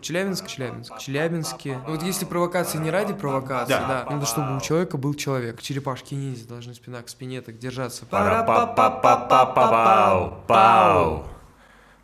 [0.00, 1.78] Челябинск, Челябинск, Челябинске.
[1.86, 5.60] Ну, вот если провокации не ради провокации, да, да надо, чтобы у человека был человек.
[5.60, 8.06] Черепашки ниндзя должны спина к спине так держаться.
[10.46, 11.26] Пау.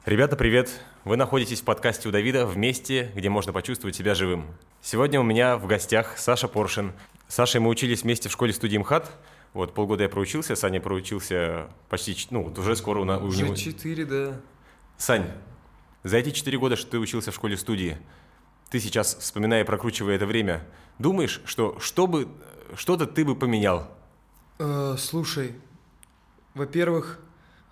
[0.04, 0.70] Ребята, привет!
[1.04, 4.44] Вы находитесь в подкасте у Давида в месте, где можно почувствовать себя живым.
[4.82, 6.92] Сегодня у меня в гостях Саша Поршин.
[7.28, 9.10] С Сашей мы учились вместе в школе студии МХАТ.
[9.52, 13.54] Вот полгода я проучился, Саня проучился почти, ну, вот уже скоро у, на, у Уже
[13.56, 14.40] четыре, да.
[14.98, 15.26] Сань,
[16.06, 17.98] за эти четыре года, что ты учился в школе студии,
[18.70, 20.64] ты сейчас, вспоминая и прокручивая это время,
[20.98, 22.28] думаешь, что что бы,
[22.76, 23.90] что-то ты бы поменял?
[24.58, 25.54] Э, слушай,
[26.54, 27.18] во-первых,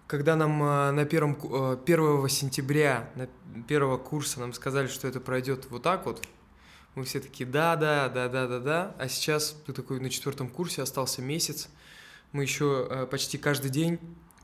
[0.09, 3.29] когда нам э, на первом, э, 1 сентября на
[3.63, 6.27] первого курса нам сказали, что это пройдет вот так вот,
[6.97, 10.49] мы все такие, да, да, да, да, да, да, а сейчас ты такой на четвертом
[10.49, 11.69] курсе, остался месяц,
[12.33, 14.01] мы еще э, почти каждый день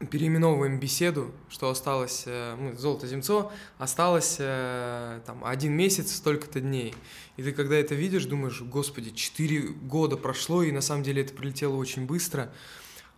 [0.08, 6.94] переименовываем беседу, что осталось, ну, Золото Земцо, осталось э, там один месяц, столько-то дней.
[7.36, 11.34] И ты когда это видишь, думаешь, господи, 4 года прошло, и на самом деле это
[11.34, 12.50] прилетело очень быстро.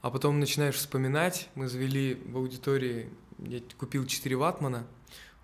[0.00, 3.08] А потом начинаешь вспоминать, мы завели в аудитории,
[3.38, 4.84] я купил 4 ватмана,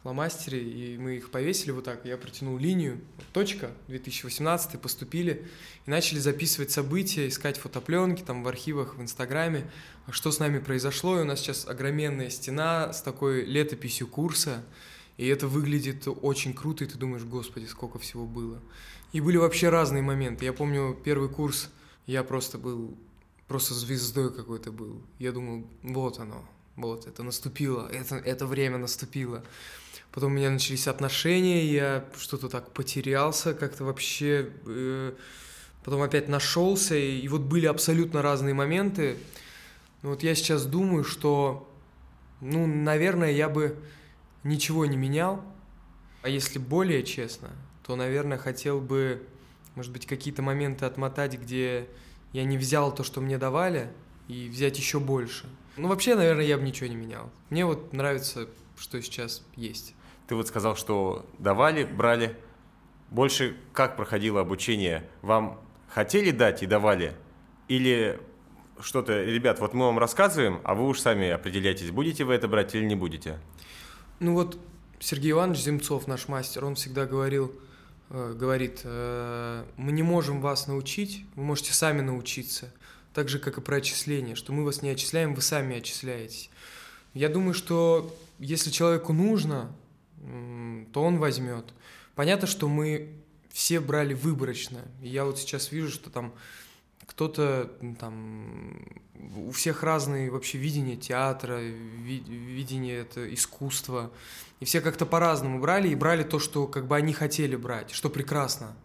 [0.03, 5.47] фломастеры, и мы их повесили вот так, я протянул линию, вот точка, 2018 поступили,
[5.87, 9.71] и начали записывать события, искать фотопленки там в архивах, в Инстаграме,
[10.11, 14.65] что с нами произошло, и у нас сейчас огроменная стена с такой летописью курса,
[15.17, 18.63] и это выглядит очень круто, и ты думаешь, господи, сколько всего было.
[19.13, 20.45] И были вообще разные моменты.
[20.45, 21.71] Я помню первый курс,
[22.07, 22.97] я просто был,
[23.49, 25.03] просто звездой какой-то был.
[25.19, 29.45] Я думал, вот оно, вот, это наступило, это, это время наступило.
[30.13, 34.51] Потом у меня начались отношения, я что-то так потерялся, как-то вообще...
[34.67, 35.13] э,
[35.85, 39.17] потом опять нашелся, и, и вот были абсолютно разные моменты.
[40.03, 41.67] Но вот я сейчас думаю, что,
[42.41, 43.77] ну, наверное, я бы
[44.45, 45.43] ничего не менял.
[46.23, 47.49] А если более честно,
[47.87, 49.27] то, наверное, хотел бы,
[49.77, 51.89] может быть, какие-то моменты отмотать, где
[52.33, 53.91] я не взял то, что мне давали,
[54.29, 55.47] и взять еще больше.
[55.79, 57.31] Ну, вообще, наверное, я бы ничего не менял.
[57.49, 59.95] Мне вот нравится, что сейчас есть.
[60.29, 62.37] Ты вот сказал, что давали, брали.
[63.11, 65.09] Больше как проходило обучение?
[65.23, 65.59] Вам
[65.89, 67.17] хотели дать и давали?
[67.67, 68.21] Или
[68.79, 72.75] что-то, ребят, вот мы вам рассказываем, а вы уж сами определяйтесь, будете вы это брать
[72.75, 73.39] или не будете?
[74.21, 74.59] Ну вот
[75.01, 77.51] Сергей Иванович Земцов, наш мастер, он всегда говорил,
[78.11, 82.73] э, говорит, э, мы не можем вас научить, вы можете сами научиться.
[83.15, 86.51] Так же, как и про отчисление, что мы вас не отчисляем, вы сами отчисляетесь.
[87.15, 89.73] Я думаю, что если человеку нужно,
[90.93, 91.73] то он возьмет.
[92.15, 93.13] Понятно, что мы
[93.51, 94.81] все брали выборочно.
[95.03, 96.33] И я вот сейчас вижу, что там
[97.07, 98.83] кто-то там
[99.37, 104.11] у всех разные вообще видения театра, ви- видение это искусства.
[104.61, 108.11] И все как-то по-разному брали и брали то, что как бы они хотели брать, что
[108.11, 108.77] прекрасно.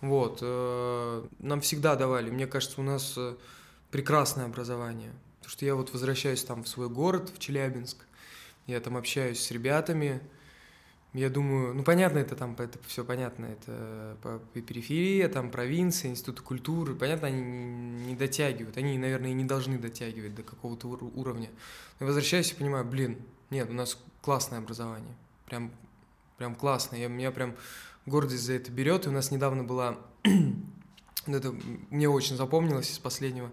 [0.00, 0.38] Вот.
[0.40, 2.30] э, Нам всегда давали.
[2.30, 3.36] Мне кажется, у нас э,
[3.90, 5.12] прекрасное образование.
[5.38, 7.98] Потому что я вот возвращаюсь там в свой город, в Челябинск.
[8.66, 10.20] Я там общаюсь с ребятами.
[11.12, 16.42] Я думаю, ну понятно, это там, это все понятно, это по периферии, там провинция, институты
[16.42, 21.50] культуры, понятно, они не дотягивают, они, наверное, и не должны дотягивать до какого-то ур- уровня.
[21.98, 23.18] Но возвращаюсь и понимаю, блин,
[23.50, 25.16] нет, у нас классное образование,
[25.46, 25.72] прям,
[26.38, 27.56] прям классное, я, меня прям
[28.06, 29.98] гордость за это берет, и у нас недавно была,
[31.26, 31.54] это
[31.90, 33.50] мне очень запомнилось из последнего,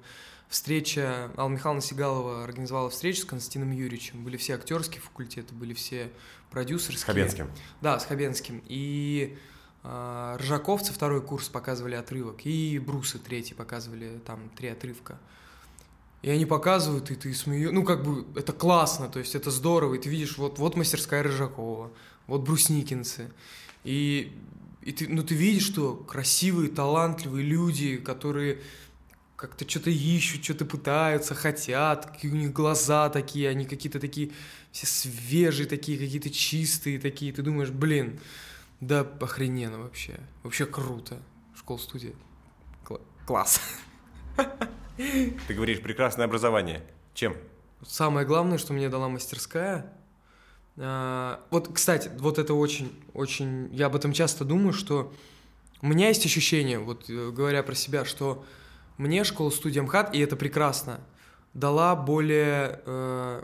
[0.50, 6.12] встреча, Алла Михайловна Сигалова организовала встречу с Константином Юрьевичем, были все актерские факультеты, были все
[6.52, 7.00] продюсерские.
[7.00, 7.52] С Хабенским.
[7.82, 8.64] Да, с Хабенским.
[8.68, 9.38] И
[9.84, 15.20] э, Ржаковцы второй курс показывали отрывок, и Брусы третий показывали там три отрывка.
[16.22, 17.70] И они показывают, и ты смеешь.
[17.72, 19.96] Ну, как бы, это классно, то есть это здорово.
[19.96, 21.92] И ты видишь, вот, вот мастерская Рыжакова,
[22.26, 23.32] вот брусникинцы.
[23.84, 24.36] И,
[24.82, 28.62] и ты, ну, ты видишь, что красивые, талантливые люди, которые
[29.38, 34.32] как-то что-то ищут, что-то пытаются, хотят, какие у них глаза такие, они какие-то такие
[34.72, 37.32] все свежие такие, какие-то чистые такие.
[37.32, 38.20] Ты думаешь, блин,
[38.82, 40.20] да охрененно вообще.
[40.42, 41.20] Вообще круто.
[41.56, 42.14] Школа-студия.
[42.84, 43.62] Кла- класс.
[44.98, 46.84] Ты говоришь, прекрасное образование.
[47.14, 47.38] Чем?
[47.86, 49.94] Самое главное, что мне дала мастерская.
[50.78, 53.70] а, Вот, кстати, вот это очень, очень...
[53.72, 55.14] Я об этом часто думаю, что
[55.82, 58.44] у меня есть ощущение, вот э, говоря про себя, что
[58.98, 61.00] мне школа-студия МХАТ, и это прекрасно,
[61.54, 62.82] дала более...
[62.86, 63.44] э,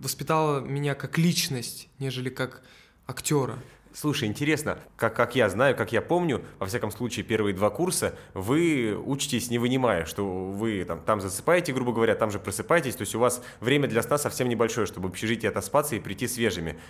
[0.00, 2.62] воспитала меня как личность, нежели как
[3.06, 3.58] актера.
[3.94, 8.18] Слушай, интересно, как, как я знаю, как я помню, во всяком случае, первые два курса,
[8.32, 13.02] вы учитесь не вынимая, что вы там, там засыпаете, грубо говоря, там же просыпаетесь, то
[13.02, 16.80] есть у вас время для сна совсем небольшое, чтобы в общежитии отоспаться и прийти свежими.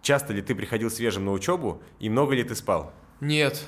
[0.00, 2.94] Часто ли ты приходил свежим на учебу и много ли ты спал?
[3.20, 3.62] Нет,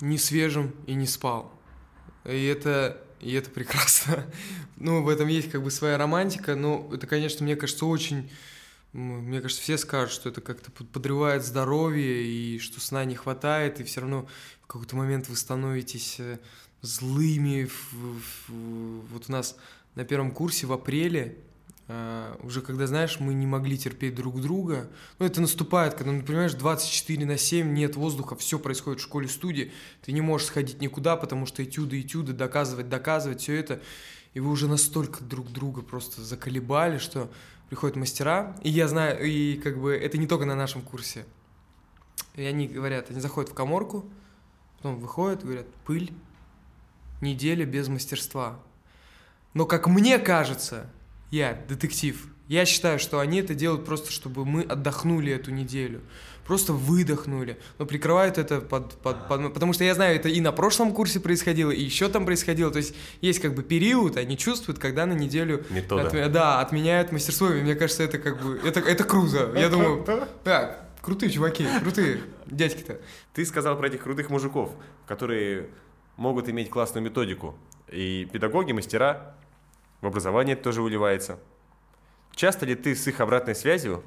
[0.00, 1.52] не свежим и не спал.
[2.24, 4.26] И это, и это прекрасно.
[4.76, 8.30] ну, в этом есть как бы своя романтика, но это, конечно, мне кажется, очень...
[8.94, 13.84] Мне кажется, все скажут, что это как-то подрывает здоровье, и что сна не хватает, и
[13.84, 14.26] все равно
[14.62, 16.38] в какой-то момент вы становитесь э,
[16.80, 17.68] злыми.
[18.48, 19.56] Вот у нас
[19.94, 21.36] на первом курсе в апреле
[22.42, 26.52] уже когда, знаешь, мы не могли терпеть друг друга, ну, это наступает, когда, ну, понимаешь,
[26.52, 31.46] 24 на 7, нет воздуха, все происходит в школе-студии, ты не можешь сходить никуда, потому
[31.46, 33.80] что этюды, этюды, доказывать, доказывать, все это,
[34.34, 37.30] и вы уже настолько друг друга просто заколебали, что
[37.70, 41.24] приходят мастера, и я знаю, и как бы это не только на нашем курсе,
[42.34, 44.04] и они говорят, они заходят в коморку,
[44.76, 46.12] потом выходят, говорят, пыль,
[47.22, 48.60] неделя без мастерства.
[49.54, 50.90] Но, как мне кажется,
[51.30, 56.00] я, детектив, я считаю, что они это делают просто, чтобы мы отдохнули эту неделю.
[56.46, 57.58] Просто выдохнули.
[57.78, 59.52] Но прикрывают это под, под, под...
[59.52, 62.70] Потому что я знаю, это и на прошлом курсе происходило, и еще там происходило.
[62.70, 65.66] То есть есть как бы период, они чувствуют, когда на неделю...
[65.68, 66.24] Метода.
[66.24, 67.50] От, да, отменяют мастерство.
[67.50, 68.58] И мне кажется, это как бы...
[68.64, 69.52] Это, это крузо.
[69.54, 70.06] Я думаю,
[70.42, 72.98] так, крутые чуваки, крутые дядьки-то.
[73.34, 74.70] Ты сказал про этих крутых мужиков,
[75.06, 75.68] которые
[76.16, 77.58] могут иметь классную методику.
[77.92, 79.34] И педагоги, мастера
[80.00, 81.38] в образование это тоже выливается.
[82.34, 84.04] Часто ли ты с их обратной связью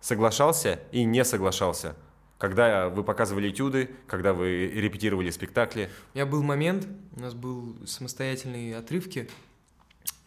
[0.00, 1.96] соглашался и не соглашался?
[2.38, 5.88] Когда вы показывали этюды, когда вы репетировали спектакли?
[6.12, 6.86] У меня был момент,
[7.16, 9.30] у нас был самостоятельные отрывки.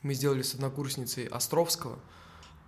[0.02, 2.00] Мы сделали с однокурсницей Островского.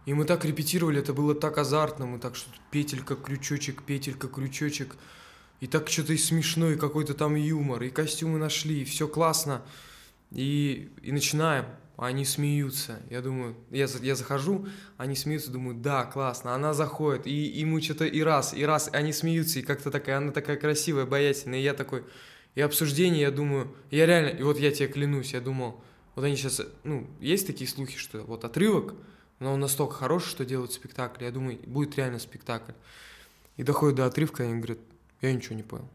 [0.06, 4.96] И мы так репетировали, это было так азартно, мы так что петелька, крючочек, петелька, крючочек.
[5.62, 9.62] И так что-то и смешно, и какой-то там юмор, и костюмы нашли, и все классно.
[10.32, 11.66] И, и начинаем
[12.02, 13.02] они смеются.
[13.10, 14.68] Я думаю, я, я захожу,
[14.98, 16.56] они смеются, думаю, да, классно.
[16.56, 20.18] Она заходит, и, и мы что-то и раз, и раз, они смеются, и как-то такая,
[20.18, 21.60] она такая красивая, обаятельная.
[21.60, 22.04] И я такой,
[22.56, 25.82] и обсуждение, я думаю, я реально, и вот я тебе клянусь, я думал,
[26.16, 28.94] вот они сейчас, ну, есть такие слухи, что вот отрывок,
[29.40, 31.24] но он настолько хороший, что делают спектакль.
[31.24, 32.74] Я думаю, будет реально спектакль.
[33.58, 34.80] И доходит до отрывка, и они говорят,
[35.22, 35.88] я ничего не понял.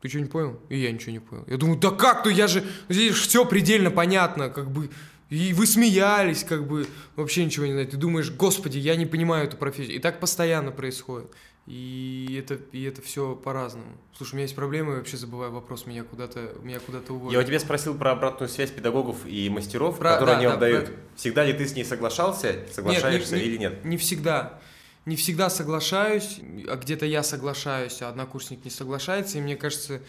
[0.00, 0.60] Ты что, не понял?
[0.68, 1.44] И я ничего не понял.
[1.48, 4.90] Я думаю, да как, ну я же, здесь все предельно понятно, как бы,
[5.30, 7.92] и вы смеялись, как бы, вообще ничего не знаете.
[7.92, 9.96] Ты думаешь, господи, я не понимаю эту профессию.
[9.96, 11.30] И так постоянно происходит.
[11.66, 13.98] И это, и это все по-разному.
[14.16, 17.34] Слушай, у меня есть проблемы, я вообще забываю вопрос, меня куда-то, меня куда-то уводят.
[17.34, 20.56] Я у тебя спросил про обратную связь педагогов и мастеров, про, которые да, они да,
[20.56, 20.86] дают.
[20.86, 20.94] Про...
[21.16, 23.84] Всегда ли ты с ней соглашался, соглашаешься нет, не, или нет?
[23.84, 24.60] Не всегда.
[25.04, 30.00] Не всегда соглашаюсь, а где-то я соглашаюсь, а однокурсник не соглашается, и мне кажется,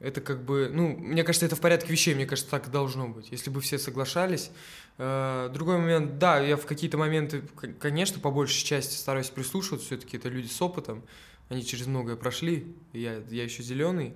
[0.00, 3.30] это как бы, ну, мне кажется, это в порядке вещей, мне кажется, так должно быть,
[3.30, 4.50] если бы все соглашались.
[4.96, 7.42] Э, другой момент, да, я в какие-то моменты,
[7.78, 11.02] конечно, по большей части стараюсь прислушиваться, все-таки это люди с опытом,
[11.50, 14.14] они через многое прошли, я, я еще зеленый,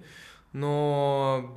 [0.52, 1.54] но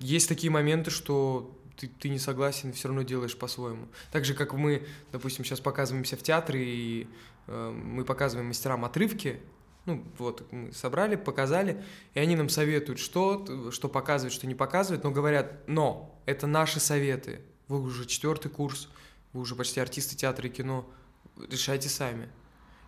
[0.00, 3.88] есть такие моменты, что ты, ты не согласен, все равно делаешь по-своему.
[4.10, 7.06] Так же, как мы, допустим, сейчас показываемся в театре, и
[7.46, 9.40] э, мы показываем мастерам отрывки,
[9.86, 11.82] ну, вот, мы собрали, показали,
[12.14, 16.80] и они нам советуют, что, что показывать, что не показывать, но говорят, но это наши
[16.80, 17.40] советы.
[17.68, 18.88] Вы уже четвертый курс,
[19.32, 20.90] вы уже почти артисты театра и кино,
[21.48, 22.28] решайте сами.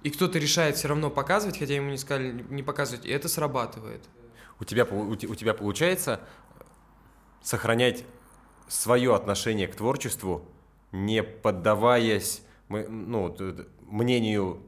[0.02, 4.02] И кто-то решает все равно показывать, хотя ему не сказали не показывать, и это срабатывает.
[4.58, 6.20] У тебя, у, тебя получается
[7.42, 8.04] сохранять
[8.66, 10.44] свое отношение к творчеству,
[10.90, 13.36] не поддаваясь ну,
[13.86, 14.64] мнению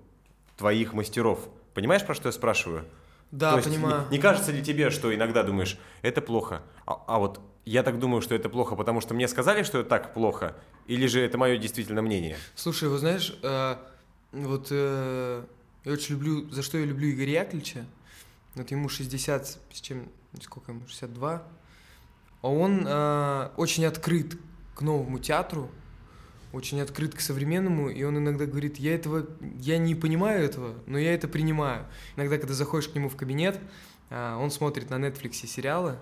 [0.56, 1.48] твоих мастеров–
[1.80, 2.84] Понимаешь, про что я спрашиваю?
[3.30, 4.04] Да, То понимаю.
[4.10, 7.98] Не, не кажется ли тебе, что иногда думаешь, это плохо, а, а вот я так
[7.98, 10.58] думаю, что это плохо, потому что мне сказали, что это так плохо,
[10.88, 12.36] или же это мое действительно мнение?
[12.54, 13.76] Слушай, вот знаешь, э,
[14.32, 15.42] вот э,
[15.86, 17.86] я очень люблю, за что я люблю Игоря Яковлевича,
[18.56, 20.10] вот ему 60, с чем,
[20.42, 21.42] сколько ему, 62,
[22.42, 24.36] а он э, очень открыт
[24.74, 25.70] к новому театру,
[26.52, 29.26] очень открыт к современному, и он иногда говорит, я этого,
[29.58, 31.86] я не понимаю этого, но я это принимаю.
[32.16, 33.58] Иногда, когда заходишь к нему в кабинет,
[34.10, 35.98] а, он смотрит на Netflix сериалы,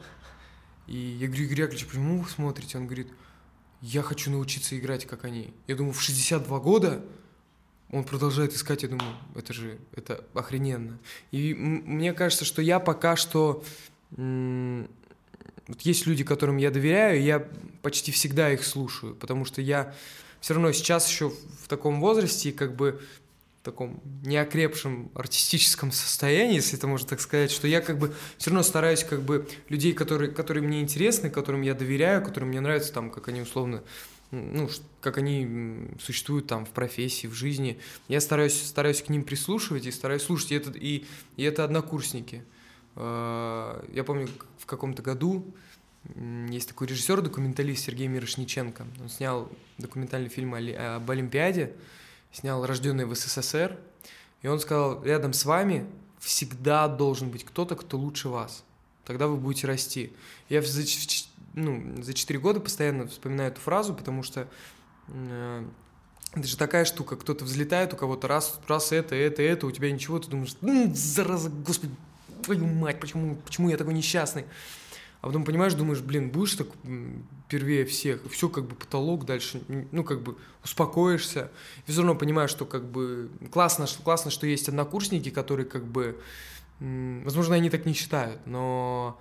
[0.87, 2.79] и я говорю, Игорь Яковлевич, почему вы смотрите?
[2.79, 3.09] Он говорит,
[3.83, 5.53] я хочу научиться играть, как они.
[5.67, 7.05] Я думаю, в 62 года
[7.91, 10.99] он продолжает искать, я думаю, это же, это охрененно.
[11.31, 13.63] И мне кажется, что я пока что...
[14.11, 17.47] Вот есть люди, которым я доверяю, я
[17.83, 19.95] почти всегда их слушаю, потому что я
[20.41, 23.01] все равно сейчас еще в таком возрасте, как бы
[23.61, 28.51] в таком неокрепшем артистическом состоянии, если это можно так сказать, что я как бы все
[28.51, 32.93] равно стараюсь как бы людей, которые, которые мне интересны, которым я доверяю, которым мне нравится
[32.93, 33.83] там, как они условно
[34.31, 34.69] ну,
[35.01, 37.79] как они существуют там в профессии, в жизни.
[38.09, 40.53] Я стараюсь, стараюсь к ним прислушивать и стараюсь слушать.
[40.53, 41.05] И это, и,
[41.37, 42.45] и это однокурсники.
[42.95, 44.29] А, я помню,
[44.59, 45.55] в каком-то году
[46.51, 48.87] есть такой режиссер-документалист Сергей Мирошниченко.
[49.01, 51.75] Он снял документальный фильм об Олимпиаде,
[52.33, 53.77] снял «Рожденный в СССР».
[54.43, 55.87] И он сказал, рядом с вами
[56.19, 58.65] всегда должен быть кто-то, кто лучше вас.
[59.05, 60.13] Тогда вы будете расти.
[60.49, 60.83] Я за,
[61.55, 64.49] ну, за 4 года постоянно вспоминаю эту фразу, потому что
[65.09, 65.65] э,
[66.33, 69.91] это же такая штука, кто-то взлетает, у кого-то раз, раз это, это, это, у тебя
[69.91, 70.55] ничего, ты думаешь,
[70.95, 71.95] зараза, господи,
[72.45, 74.45] твою мать, почему, почему я такой несчастный?
[75.21, 76.69] А потом понимаешь, думаешь, блин, будешь так
[77.49, 79.61] первее всех, все как бы потолок дальше,
[79.91, 81.51] ну как бы успокоишься.
[81.87, 86.21] И все равно понимаешь, что как бы классно, классно, что есть однокурсники, которые как бы,
[86.79, 89.21] возможно, они так не считают, но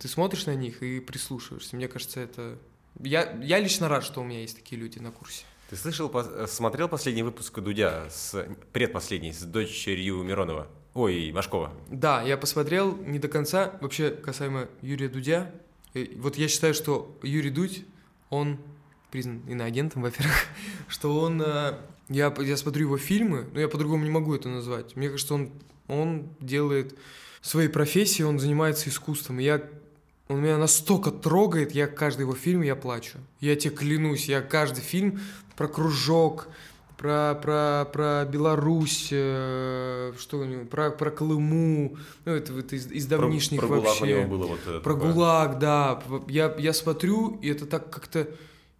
[0.00, 1.74] ты смотришь на них и прислушиваешься.
[1.74, 2.58] Мне кажется, это...
[3.00, 5.44] Я, я лично рад, что у меня есть такие люди на курсе.
[5.70, 6.12] Ты слышал,
[6.46, 10.68] смотрел последний выпуск Дудя, с, предпоследний, с дочерью Миронова?
[10.94, 11.72] Ой, Машкова.
[11.90, 13.72] Да, я посмотрел не до конца.
[13.80, 15.50] Вообще, касаемо Юрия Дудя,
[16.16, 17.84] вот я считаю, что Юрий Дудь,
[18.30, 18.58] он
[19.10, 20.46] признан иноагентом, во-первых,
[20.88, 21.42] что он...
[21.42, 24.96] Э, я, я смотрю его фильмы, но я по-другому не могу это назвать.
[24.96, 25.52] Мне кажется, он,
[25.88, 26.98] он делает
[27.40, 29.38] своей профессии, он занимается искусством.
[29.38, 29.62] Я
[30.28, 33.18] он меня настолько трогает, я каждый его фильм, я плачу.
[33.40, 35.20] Я тебе клянусь, я каждый фильм
[35.56, 36.48] про кружок,
[37.02, 42.92] про, про, про Беларусь, э, что у него, про, про Колыму, ну, это вот из,
[42.92, 44.22] из давнишних про, про вообще.
[44.22, 45.12] ГУЛАГ было вот это про такое.
[45.12, 46.02] ГУЛАГ, да.
[46.28, 48.28] Я, я смотрю, и это так как-то...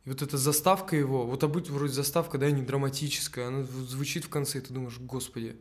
[0.04, 4.28] И вот эта заставка его, вот обычно вроде заставка, да, не драматическая, она звучит в
[4.28, 5.56] конце, и ты думаешь, господи,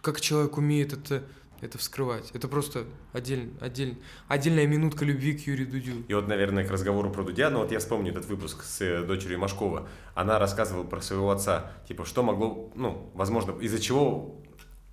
[0.00, 1.22] как человек умеет это
[1.64, 2.30] это вскрывать.
[2.34, 3.96] Это просто отдель, отдель,
[4.28, 6.04] отдельная минутка любви к Юрию Дудю.
[6.06, 9.02] И вот, наверное, к разговору про Дудя, ну вот я вспомню этот выпуск с э,
[9.02, 9.88] дочерью Машкова.
[10.14, 14.36] Она рассказывала про своего отца, типа, что могло, ну, возможно, из-за чего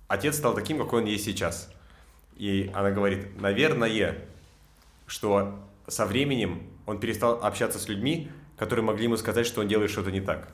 [0.08, 1.70] отец стал таким, какой он есть сейчас.
[2.36, 4.26] И она говорит, наверное,
[5.06, 9.90] что со временем он перестал общаться с людьми, которые могли ему сказать, что он делает
[9.90, 10.48] что-то не так.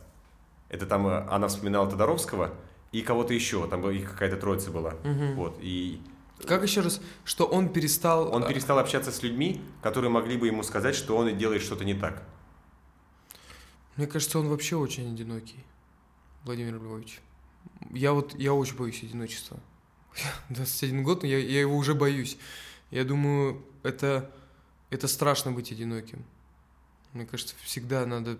[0.68, 2.54] Это там э, она вспоминала Тодоровского,
[2.92, 4.94] и кого-то еще, там их какая-то троица была.
[5.04, 5.34] Угу.
[5.34, 6.00] Вот, и...
[6.46, 8.32] Как еще раз, что он перестал...
[8.32, 11.84] Он а, перестал общаться с людьми, которые могли бы ему сказать, что он делает что-то
[11.84, 12.22] не так.
[13.96, 15.64] Мне кажется, он вообще очень одинокий,
[16.44, 17.20] Владимир Львович.
[17.90, 19.58] Я вот, я очень боюсь одиночества.
[20.50, 22.38] 21 год, но я, я его уже боюсь.
[22.90, 24.30] Я думаю, это,
[24.90, 26.24] это страшно быть одиноким.
[27.12, 28.38] Мне кажется, всегда надо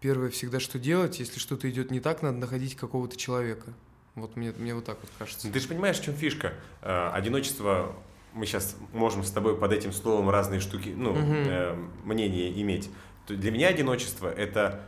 [0.00, 3.72] первое всегда, что делать, если что-то идет не так, надо находить какого-то человека.
[4.14, 5.50] Вот мне, мне вот так вот кажется.
[5.50, 6.54] Ты же понимаешь, в чем фишка?
[6.82, 7.94] Э, одиночество,
[8.32, 11.20] мы сейчас можем с тобой под этим словом разные штуки, ну, угу.
[11.20, 12.90] э, мнения иметь.
[13.28, 14.84] Для меня одиночество– это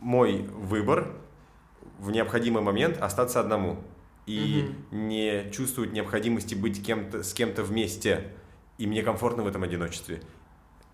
[0.00, 1.12] мой выбор
[1.98, 3.82] в необходимый момент остаться одному
[4.26, 4.96] и угу.
[4.96, 8.32] не чувствовать необходимости быть кем-то, с кем-то вместе.
[8.78, 10.22] И мне комфортно в этом одиночестве.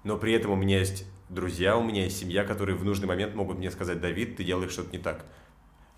[0.04, 3.34] Но при этом у меня есть друзья, у меня есть семья, которые в нужный момент
[3.34, 5.24] могут мне сказать, Давид, ты делаешь что-то не так.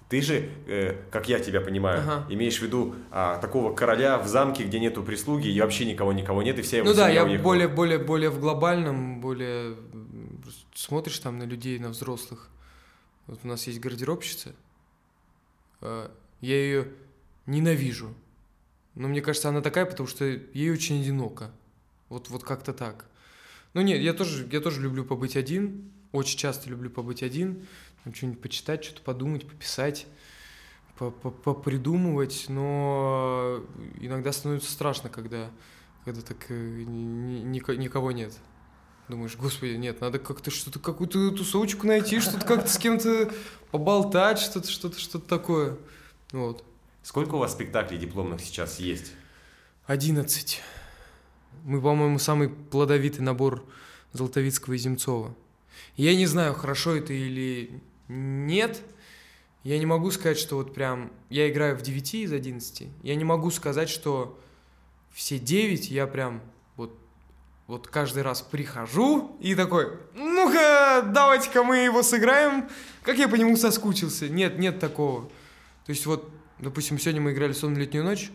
[0.09, 2.27] Ты же, э, как я тебя понимаю, ага.
[2.33, 6.43] имеешь в виду а, такого короля в замке, где нету прислуги, и вообще никого никого
[6.45, 7.43] нет, и вся его Ну да, я уехала.
[7.43, 9.77] более, более, более в глобальном, более
[10.75, 12.49] смотришь там на людей, на взрослых.
[13.27, 14.55] Вот у нас есть гардеробщица,
[15.81, 16.09] э,
[16.41, 16.89] я ее
[17.47, 18.15] ненавижу.
[18.95, 21.51] Но мне кажется, она такая, потому что ей очень одиноко.
[22.09, 23.07] Вот, вот как-то так.
[23.77, 27.67] Ну нет, я тоже, я тоже люблю побыть один, очень часто люблю побыть один,
[28.05, 30.07] там что-нибудь почитать, что-то подумать, пописать,
[30.97, 33.63] попридумывать, но
[34.01, 35.51] иногда становится страшно, когда,
[36.07, 38.33] когда так э, ни, ни, никого нет.
[39.11, 43.31] Думаешь, господи, нет, надо как-то что-то, какую-то тусовочку найти, что-то как-то с кем-то
[43.73, 45.77] поболтать, что-то, что-то, что-то такое.
[46.33, 46.65] Вот.
[47.03, 49.13] Сколько у вас спектаклей дипломных сейчас есть?
[49.85, 50.63] Одиннадцать.
[51.67, 53.65] Мы, по-моему, самый плодовитый набор
[54.13, 55.35] Золотовицкого и Земцова.
[55.97, 58.85] Я не знаю, хорошо это или нет.
[59.65, 61.11] Я не могу сказать, что вот прям...
[61.29, 62.87] Я играю в 9 из 11.
[63.03, 64.39] Я не могу сказать, что
[65.13, 66.41] все 9 я прям
[66.77, 66.97] вот,
[67.67, 72.69] вот каждый раз прихожу и такой, ну-ка, давайте-ка мы его сыграем.
[73.03, 74.29] Как я по нему соскучился.
[74.29, 75.23] Нет, нет такого.
[75.85, 76.31] То есть вот,
[76.61, 78.31] допустим, сегодня мы играли «Сон летнюю ночь»,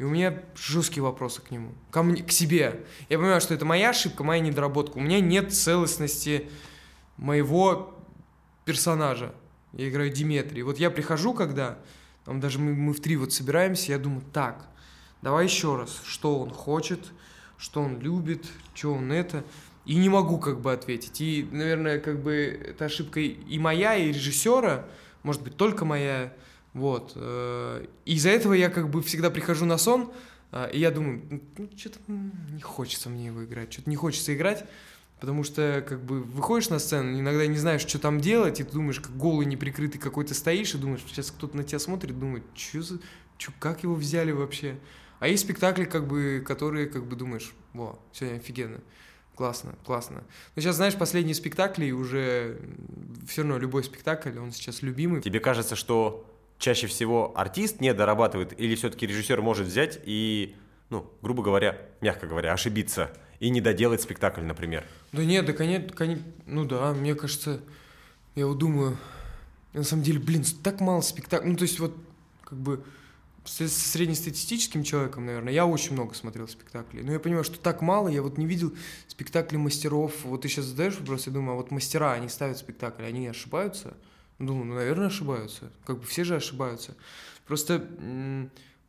[0.00, 2.86] и у меня жесткие вопросы к нему, ко мне, к себе.
[3.10, 4.96] Я понимаю, что это моя ошибка, моя недоработка.
[4.96, 6.48] У меня нет целостности
[7.18, 7.94] моего
[8.64, 9.34] персонажа.
[9.74, 10.62] Я играю Диметрий.
[10.62, 11.78] Вот я прихожу, когда,
[12.24, 14.70] там даже мы, мы в три вот собираемся, я думаю, так,
[15.20, 17.12] давай еще раз, что он хочет,
[17.58, 19.44] что он любит, что он это.
[19.84, 21.20] и не могу как бы ответить.
[21.20, 24.86] И, наверное, как бы это ошибка и моя, и режиссера,
[25.24, 26.32] может быть, только моя,
[26.74, 27.12] вот.
[27.16, 30.12] Э, и из-за этого я как бы всегда прихожу на сон,
[30.52, 31.22] э, и я думаю,
[31.56, 34.64] ну, что-то не хочется мне его играть, что-то не хочется играть,
[35.20, 38.72] потому что как бы выходишь на сцену, иногда не знаешь, что там делать, и ты
[38.72, 42.82] думаешь, как голый неприкрытый какой-то стоишь, и думаешь, сейчас кто-то на тебя смотрит, думает, что
[42.82, 42.98] за,
[43.38, 44.76] что, как его взяли вообще?
[45.18, 48.80] А есть спектакли, как бы, которые, как бы, думаешь, во, сегодня офигенно,
[49.34, 50.22] классно, классно.
[50.54, 52.58] Но сейчас, знаешь, последние спектакли уже,
[53.28, 55.20] все равно любой спектакль, он сейчас любимый.
[55.20, 56.29] Тебе кажется, что
[56.60, 60.54] чаще всего артист не дорабатывает, или все-таки режиссер может взять и,
[60.90, 64.84] ну, грубо говоря, мягко говоря, ошибиться и не доделать спектакль, например?
[65.12, 67.60] Да нет, да, конечно, конечно ну да, мне кажется,
[68.36, 68.98] я вот думаю,
[69.72, 71.96] на самом деле, блин, так мало спектаклей, ну, то есть вот,
[72.44, 72.84] как бы,
[73.44, 77.02] с среднестатистическим человеком, наверное, я очень много смотрел спектаклей.
[77.02, 78.72] Но я понимаю, что так мало, я вот не видел
[79.08, 80.12] спектаклей мастеров.
[80.24, 83.96] Вот ты сейчас задаешь вопрос, я думаю, а вот мастера, они ставят спектакль, они ошибаются?
[84.40, 85.70] Думаю, ну, наверное, ошибаются.
[85.84, 86.96] Как бы все же ошибаются.
[87.46, 87.86] Просто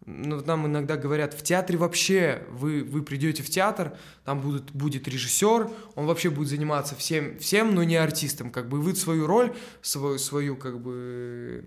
[0.05, 5.07] ну, нам иногда говорят, в театре вообще, вы, вы придете в театр, там будет, будет
[5.07, 9.53] режиссер, он вообще будет заниматься всем, всем, но не артистом, как бы вы свою роль,
[9.81, 11.65] свою, свою как бы,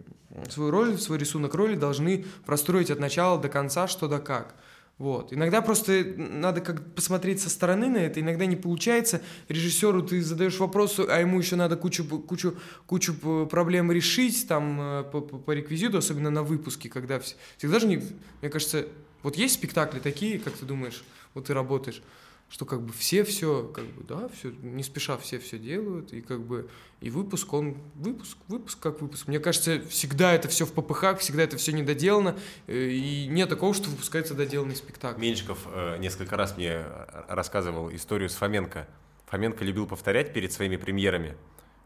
[0.48, 4.56] свою роль, свой рисунок роли должны простроить от начала до конца, что да как.
[4.98, 5.32] Вот.
[5.32, 9.20] Иногда просто надо как посмотреть со стороны на это, иногда не получается.
[9.48, 12.54] Режиссеру ты задаешь вопрос, а ему еще надо кучу, кучу,
[12.86, 17.20] кучу проблем решить там э, по, по, по реквизиту, особенно на выпуске, когда
[17.58, 17.96] всегда же не...
[18.40, 18.86] Мне кажется,
[19.24, 21.02] вот есть спектакли такие, как ты думаешь,
[21.34, 22.00] вот ты работаешь,
[22.48, 26.20] что как бы все все, как бы, да, все, не спеша все все делают, и
[26.20, 26.68] как бы,
[27.00, 29.26] и выпуск, он, выпуск, выпуск как выпуск.
[29.26, 33.74] Мне кажется, всегда это все в ППХ, всегда это все недоделано, э, и нет такого,
[33.74, 35.20] что выпускается доделанный спектакль.
[35.20, 36.84] Меньшиков э, несколько раз мне
[37.28, 38.88] рассказывал историю с Фоменко.
[39.26, 41.36] Фоменко любил повторять перед своими премьерами,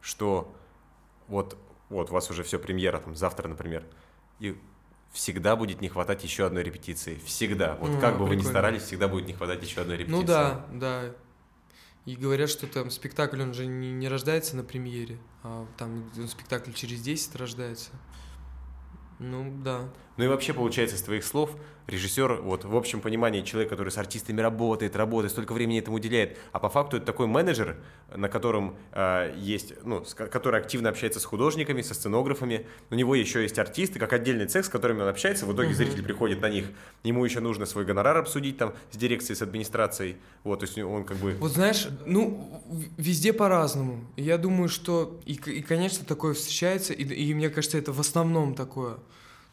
[0.00, 0.54] что
[1.28, 1.56] вот,
[1.88, 3.84] вот у вас уже все премьера, там, завтра, например,
[4.40, 4.56] и
[5.12, 7.20] всегда будет не хватать еще одной репетиции.
[7.24, 7.76] Всегда.
[7.76, 8.28] Вот mm, как бы прикольно.
[8.28, 10.20] вы ни старались, всегда будет не хватать еще одной репетиции.
[10.20, 11.14] Ну да, да.
[12.04, 16.72] И говорят, что там спектакль, он же не, не рождается на премьере, а там спектакль
[16.72, 17.90] через 10 рождается.
[19.18, 19.90] Ну, да.
[20.18, 21.52] Ну и вообще, получается, из твоих слов,
[21.86, 26.36] режиссер, вот в общем понимании, человек, который с артистами работает, работает, столько времени этому уделяет,
[26.50, 27.76] а по факту это такой менеджер,
[28.14, 33.14] на котором э, есть, ну, с, который активно общается с художниками, со сценографами, у него
[33.14, 35.74] еще есть артисты, как отдельный цех, с которыми он общается, в итоге uh-huh.
[35.74, 36.66] зритель приходит на них,
[37.04, 41.04] ему еще нужно свой гонорар обсудить там с дирекцией, с администрацией, вот, то есть он
[41.04, 41.36] как бы...
[41.38, 42.60] Вот знаешь, ну,
[42.96, 44.04] везде по-разному.
[44.16, 48.56] Я думаю, что, и, и конечно, такое встречается, и, и мне кажется, это в основном
[48.56, 48.96] такое.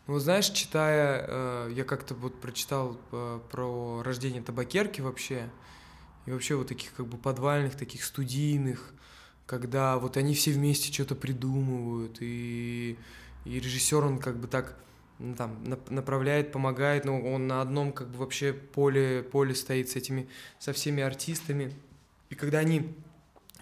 [0.08, 5.50] Ну, знаешь, читая, э, я как-то вот прочитал э, про рождение табакерки вообще,
[6.28, 8.94] и вообще вот таких как бы подвальных, таких студийных,
[9.48, 12.98] когда вот они все вместе что-то придумывают, и,
[13.46, 14.78] и режиссер, он как бы так
[15.18, 19.96] ну, там направляет, помогает, но он на одном как бы вообще поле, поле стоит с
[19.96, 21.74] этими, со всеми артистами.
[22.30, 22.96] И когда они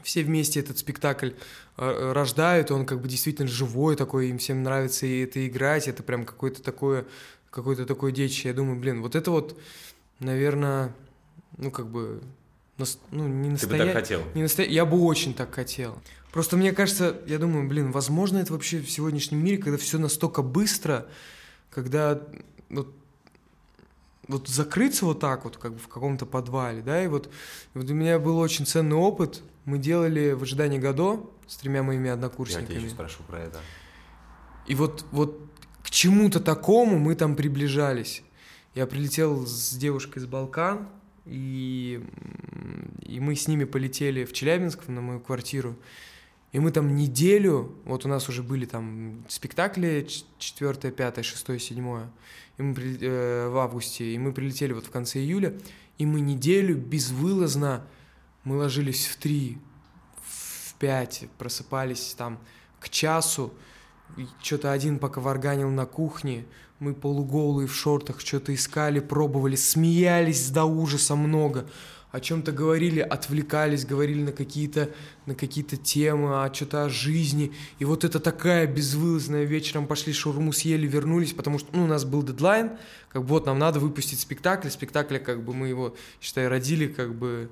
[0.04, 1.32] все вместе этот спектакль
[1.78, 6.04] э, рождают, он как бы действительно живой такой, им всем нравится и это играть, это
[6.04, 7.06] прям какое-то такое,
[7.50, 8.50] какое-то такое детище.
[8.50, 9.60] Я думаю, блин, вот это вот,
[10.20, 10.94] наверное,
[11.58, 12.22] ну как бы,
[13.12, 13.70] ну не настоя...
[13.72, 14.22] Ты бы так хотел?
[14.34, 14.68] Не настоя...
[14.68, 15.98] Я бы очень так хотел.
[16.32, 20.42] Просто мне кажется, я думаю, блин, возможно это вообще в сегодняшнем мире, когда все настолько
[20.42, 21.08] быстро,
[21.70, 22.22] когда
[22.70, 22.94] вот
[24.28, 27.30] вот закрыться вот так вот, как бы в каком-то подвале, да, и вот,
[27.74, 32.10] вот у меня был очень ценный опыт, мы делали в ожидании Годо с тремя моими
[32.10, 32.66] однокурсниками.
[32.66, 33.60] Я тебя еще спрошу про это.
[34.68, 35.40] И вот, вот
[35.84, 38.24] к чему-то такому мы там приближались.
[38.76, 40.88] Я прилетел с девушкой из Балкан,
[41.26, 42.04] и,
[43.02, 45.76] и мы с ними полетели в Челябинск, на мою квартиру.
[46.52, 51.78] И мы там неделю, вот у нас уже были там спектакли 4, 5, 6, 7,
[52.58, 55.54] и мы, э, в августе, и мы прилетели вот в конце июля,
[55.98, 57.88] и мы неделю безвылазно
[58.44, 59.58] мы ложились в три,
[60.22, 62.40] в пять, просыпались там
[62.80, 63.54] к часу,
[64.42, 66.46] что-то один пока варганил на кухне,
[66.80, 71.70] мы полуголые в шортах что-то искали, пробовали, смеялись до ужаса много,
[72.12, 74.92] о чем-то говорили, отвлекались, говорили на какие-то
[75.26, 77.54] на какие-то темы, о что-то о жизни.
[77.80, 82.06] И вот это такая безвылазная вечером пошли шаурму съели, вернулись, потому что ну, у нас
[82.06, 82.74] был дедлайн,
[83.10, 87.16] как бы вот нам надо выпустить спектакль, спектакля как бы мы его, считай, родили как
[87.16, 87.50] бы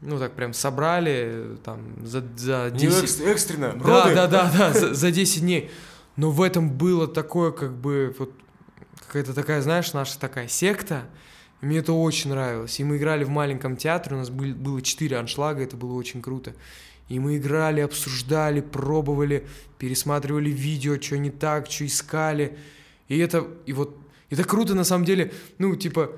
[0.00, 3.20] ну так прям собрали там за, за 10...
[3.20, 4.14] Не экстренно, Да, роды.
[4.14, 5.70] да, да, да, за, за 10 дней.
[6.16, 8.32] Но в этом было такое как бы вот
[9.06, 11.06] какая-то такая, знаешь, наша такая секта,
[11.62, 12.78] И мне это очень нравилось.
[12.80, 16.22] И мы играли в маленьком театре, у нас были, было четыре аншлага, это было очень
[16.22, 16.54] круто.
[17.08, 19.46] И мы играли, обсуждали, пробовали,
[19.78, 22.56] пересматривали видео, что не так, что искали.
[23.08, 23.96] И это, и вот,
[24.30, 26.12] это круто на самом деле, ну, типа,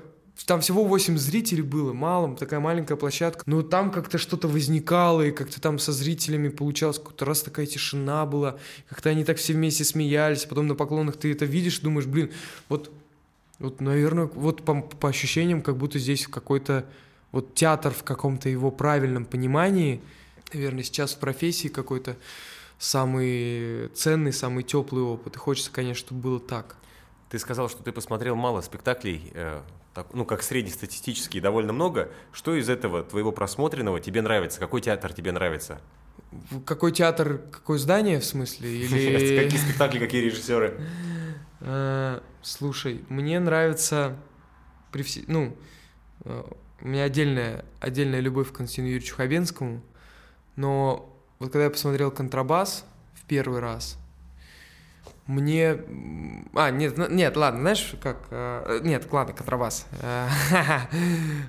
[0.45, 3.43] там всего 8 зрителей было, мало, такая маленькая площадка.
[3.45, 8.25] Но там как-то что-то возникало, и как-то там со зрителями получалось, какой-то раз такая тишина
[8.25, 8.57] была,
[8.89, 12.31] как-то они так все вместе смеялись, потом на поклонах ты это видишь, думаешь, блин,
[12.69, 12.91] вот,
[13.59, 16.85] вот наверное, вот по, по ощущениям, как будто здесь какой-то
[17.31, 20.01] вот театр в каком-то его правильном понимании–
[20.53, 22.15] наверное, сейчас в профессии какой-то
[22.79, 25.35] самый ценный, самый теплый опыт.
[25.35, 26.75] И хочется, конечно, чтобы было так.
[27.29, 29.61] Ты сказал, что ты посмотрел мало спектаклей, э,
[29.93, 32.09] так, ну, как среднестатистический, довольно много.
[32.31, 34.59] Что из этого твоего просмотренного тебе нравится?
[34.59, 35.81] Какой театр тебе нравится?
[36.65, 38.69] Какой театр, какое здание, в смысле?
[38.75, 39.43] Или...
[39.43, 40.79] Какие спектакли, какие режиссеры?
[41.65, 44.17] Э, слушай, мне нравится...
[45.27, 45.55] Ну,
[46.25, 46.43] э,
[46.81, 49.81] у меня отдельная, отдельная любовь к Константину Юрьевичу Хабенскому–
[50.55, 53.97] но вот когда я посмотрел «Контрабас» в первый раз,
[55.27, 55.79] мне...
[56.53, 58.27] А, нет, нет, ладно, знаешь, как...
[58.29, 59.85] Э, нет, ладно, контрабас.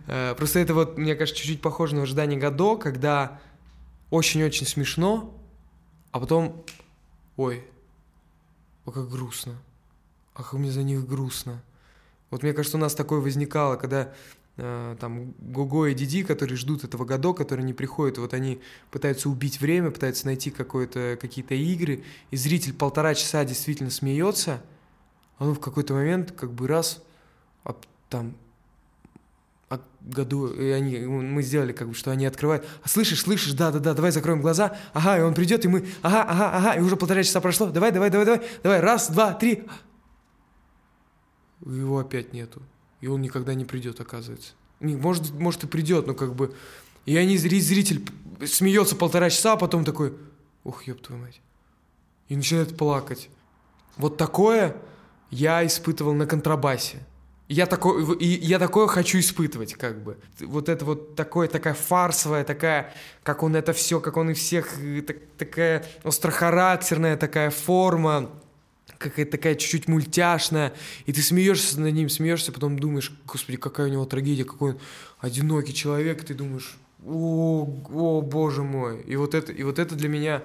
[0.07, 3.41] Э, просто это вот, мне кажется, чуть-чуть похоже на ожидание Годо, когда
[4.11, 5.35] очень-очень смешно,
[6.13, 6.65] а потом...
[7.37, 7.65] Ой,
[8.85, 9.55] о, как грустно.
[10.35, 11.61] Ах, мне за них грустно.
[12.31, 14.13] Вот мне кажется, у нас такое возникало, когда Э,
[14.57, 18.61] там Гого и Диди, которые ждут этого года, которые не приходят, вот они
[18.93, 24.63] пытаются убить время, пытаются найти какие-то игры, и зритель полтора часа действительно смеется,
[25.39, 27.03] а ну в какой-то момент как бы раз
[27.65, 27.75] а,
[28.09, 28.37] там
[29.71, 33.93] а году, и они, мы сделали как бы, что они открывают, а слышишь, слышишь, да-да-да,
[33.93, 37.25] давай закроем глаза, ага, и он придет, и мы, ага, ага, ага, и уже полтора
[37.25, 39.65] часа прошло, давай, давай, давай, давай, давай, раз, два, три,
[41.67, 42.63] его опять нету
[43.01, 44.53] и он никогда не придет, оказывается.
[44.81, 46.55] Может, может и придет, но как бы...
[47.07, 48.07] И они, зритель
[48.47, 50.15] смеется полтора часа, а потом такой,
[50.65, 51.41] ух, ёб твою мать.
[52.29, 53.29] И начинает плакать.
[53.97, 54.77] Вот такое
[55.31, 56.99] я испытывал на контрабасе.
[57.47, 60.17] Я такое, и я такое хочу испытывать, как бы.
[60.41, 64.79] Вот это вот такое, такая фарсовая, такая, как он это все, как он и всех,
[65.07, 68.31] так, такая острохарактерная такая форма,
[69.05, 70.73] какая-то такая чуть-чуть мультяшная,
[71.07, 74.79] и ты смеешься над ним, смеешься, потом думаешь, господи, какая у него трагедия, какой он
[75.21, 79.03] одинокий человек, и ты думаешь, о, о, боже мой.
[79.03, 80.43] И вот это, и вот это для меня,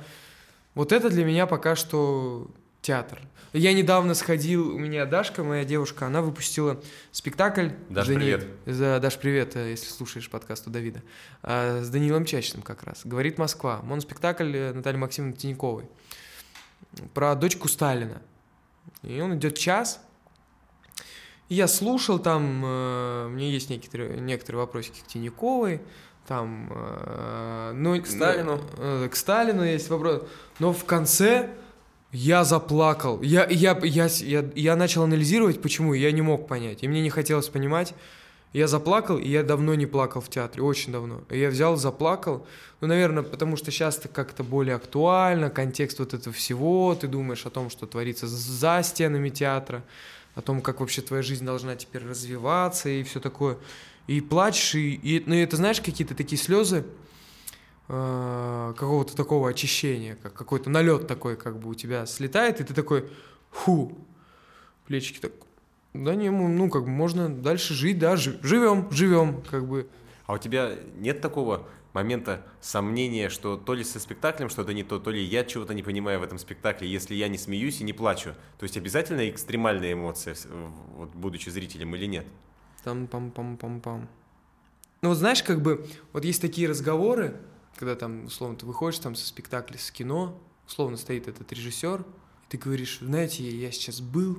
[0.76, 2.50] вот это для меня пока что
[2.82, 3.20] театр.
[3.52, 7.70] Я недавно сходил, у меня Дашка, моя девушка, она выпустила спектакль.
[7.90, 8.20] Даш, Дани...
[8.20, 8.48] привет.
[8.68, 9.00] За...
[9.00, 11.02] Даш, привет, э, если слушаешь подкаст у Давида.
[11.42, 13.02] А, с Данилом Чачным как раз.
[13.06, 13.82] «Говорит Москва».
[13.82, 15.86] Моноспектакль э, Натальи Максимовны Тиньковой.
[17.16, 18.22] Про дочку Сталина.
[19.04, 20.02] И он идет час.
[21.50, 25.82] И я слушал там, э, меня есть некоторые, некоторые вопросики к Тиньяковой,
[26.28, 28.62] там, э, ну, к Сталину.
[28.78, 30.24] Э, к Сталину есть вопрос.
[30.60, 31.50] Но в конце
[32.12, 33.22] я заплакал.
[33.22, 36.84] Я, я, я, я, я начал анализировать, почему, я не мог понять.
[36.84, 37.96] И мне не хотелось понимать.
[38.52, 41.22] Я заплакал, и я давно не плакал в театре, очень давно.
[41.30, 42.48] Я взял, заплакал.
[42.82, 47.46] Ну, наверное, потому что сейчас это как-то более актуально, контекст вот этого всего, ты думаешь
[47.46, 49.84] о том, что творится за стенами театра,
[50.34, 53.58] о том, как вообще твоя жизнь должна теперь развиваться и все такое.
[54.08, 56.86] И плачешь, и, и ну, это, знаешь, какие-то такие слезы,
[57.88, 62.74] э, какого-то такого очищения, как какой-то налет такой, как бы у тебя слетает, и ты
[62.74, 63.08] такой,
[63.52, 63.96] фу,
[64.88, 65.34] плечики так
[65.94, 69.90] да не, ну, как бы можно дальше жить, да, живем, живем, как бы.
[70.26, 75.00] А у тебя нет такого момента сомнения, что то ли со спектаклем что-то не то,
[75.00, 77.94] то ли я чего-то не понимаю в этом спектакле, если я не смеюсь и не
[77.94, 78.36] плачу.
[78.60, 80.36] То есть обязательно экстремальные эмоции,
[80.96, 82.28] вот, будучи зрителем или нет?
[82.84, 84.10] Там пам пам пам пам
[85.02, 87.36] Ну вот знаешь, как бы, вот есть такие разговоры,
[87.76, 92.06] когда там, условно, ты выходишь там со спектакля, с кино, условно стоит этот режиссер, и
[92.50, 94.38] ты говоришь, знаете, я сейчас был,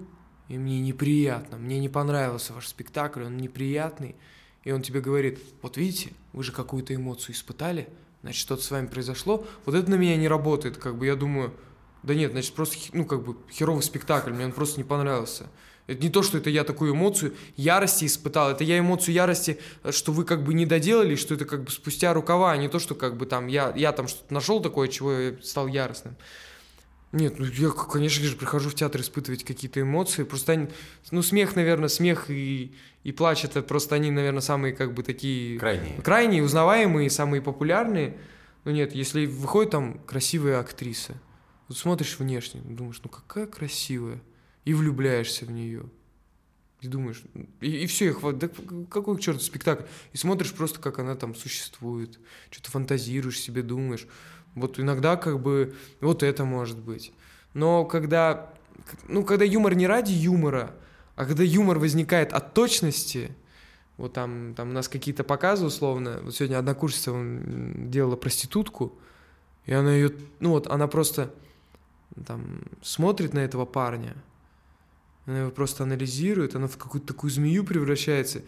[0.51, 4.17] и мне неприятно, мне не понравился ваш спектакль, он неприятный,
[4.65, 7.89] и он тебе говорит, вот видите, вы же какую-то эмоцию испытали,
[8.23, 11.55] значит, что-то с вами произошло, вот это на меня не работает, как бы я думаю,
[12.03, 15.47] да нет, значит, просто, ну, как бы, херовый спектакль, мне он просто не понравился.
[15.87, 19.61] Это не то, что это я такую эмоцию ярости испытал, это я эмоцию ярости,
[19.91, 22.81] что вы как бы не доделали, что это как бы спустя рукава, а не то,
[22.81, 26.17] что как бы там я, я там что-то нашел такое, чего я стал яростным.
[27.13, 30.23] Нет, ну я, конечно же, прихожу в театр испытывать какие-то эмоции.
[30.23, 30.69] Просто они,
[31.11, 35.59] ну, смех, наверное, смех и, и плач это просто они, наверное, самые как бы такие...
[35.59, 36.01] Крайние.
[36.03, 38.17] Крайние, узнаваемые, самые популярные.
[38.65, 41.15] Ну нет, если выходит там красивая актриса,
[41.67, 44.23] вот смотришь внешне, думаешь, ну какая красивая,
[44.65, 45.85] и влюбляешься в нее.
[46.81, 47.23] И думаешь,
[47.61, 48.49] и, и все, их да
[48.91, 49.85] какой к черту спектакль?
[50.13, 52.19] И смотришь просто, как она там существует,
[52.51, 54.07] что-то фантазируешь себе, думаешь.
[54.55, 57.13] Вот иногда как бы вот это может быть.
[57.55, 58.53] Но когда,
[59.09, 60.75] ну, когда юмор не ради юмора,
[61.17, 63.33] а когда юмор возникает от точности,
[63.97, 68.99] вот там, там у нас какие-то показы условно, вот сегодня одна курсица делала проститутку,
[69.67, 71.35] и она ее, ну вот она просто
[72.27, 74.17] там смотрит на этого парня,
[75.27, 78.43] она его просто анализирует, она в какую-то такую змею превращается,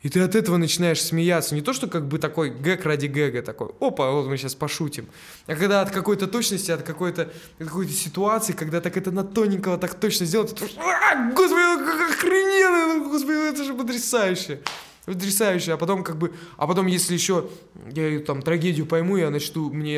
[0.00, 1.54] и ты от этого начинаешь смеяться.
[1.54, 5.08] Не то, что как бы такой гэг ради гэга, такой, опа, вот мы сейчас пошутим.
[5.46, 9.94] А когда от какой-то точности, от какой-то какой ситуации, когда так это на тоненького так
[9.94, 14.60] точно сделать, ты, а, господи, как охрененно, господи, это же потрясающе.
[15.04, 15.72] Потрясающе.
[15.72, 17.48] А потом как бы, а потом если еще
[17.90, 19.94] я там трагедию пойму, я начну, мне,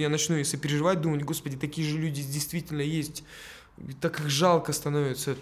[0.00, 3.22] я начну если переживать, думать, господи, такие же люди действительно есть.
[4.00, 5.36] Так их жалко становится.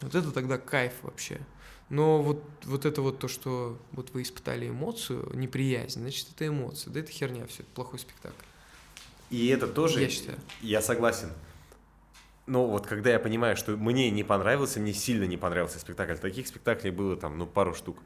[0.00, 1.40] Вот это тогда кайф вообще.
[1.90, 6.92] Но вот, вот это вот то, что вот вы испытали эмоцию, неприязнь, значит, это эмоция.
[6.92, 8.44] Да это херня все, это плохой спектакль.
[9.30, 10.00] И это тоже...
[10.00, 10.38] Я считаю.
[10.60, 11.30] Я согласен.
[12.46, 16.46] Но вот когда я понимаю, что мне не понравился, мне сильно не понравился спектакль, таких
[16.46, 17.98] спектаклей было там, ну, пару штук.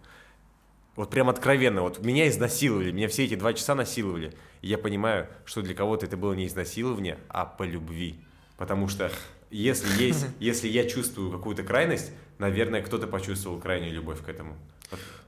[0.95, 4.35] Вот прям откровенно, вот меня изнасиловали, меня все эти два часа насиловали.
[4.63, 8.21] И я понимаю, что для кого-то это было не изнасилование, а по любви.
[8.57, 9.11] Потому что
[9.51, 14.57] если есть, если я чувствую какую-то крайность, наверное, кто-то почувствовал крайнюю любовь к этому.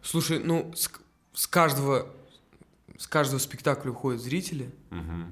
[0.02, 0.90] Слушай, ну, с,
[1.34, 2.08] с каждого
[3.00, 5.30] с каждого спектакля уходят зрители, угу.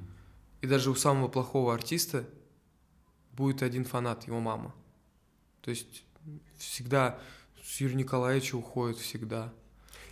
[0.63, 2.25] и даже у самого плохого артиста
[3.35, 4.75] будет один фанат, его мама.
[5.61, 6.03] То есть
[6.57, 7.19] всегда
[7.63, 9.53] с Юрия Николаевича уходит всегда.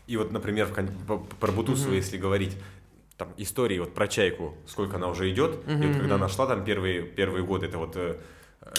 [0.06, 1.96] И вот, например, в, про Бутусова, угу.
[1.96, 2.58] если говорить,
[3.16, 6.46] там истории вот про чайку, сколько она уже идет, угу, и вот когда она шла
[6.46, 8.20] там первые, первые годы, это вот э,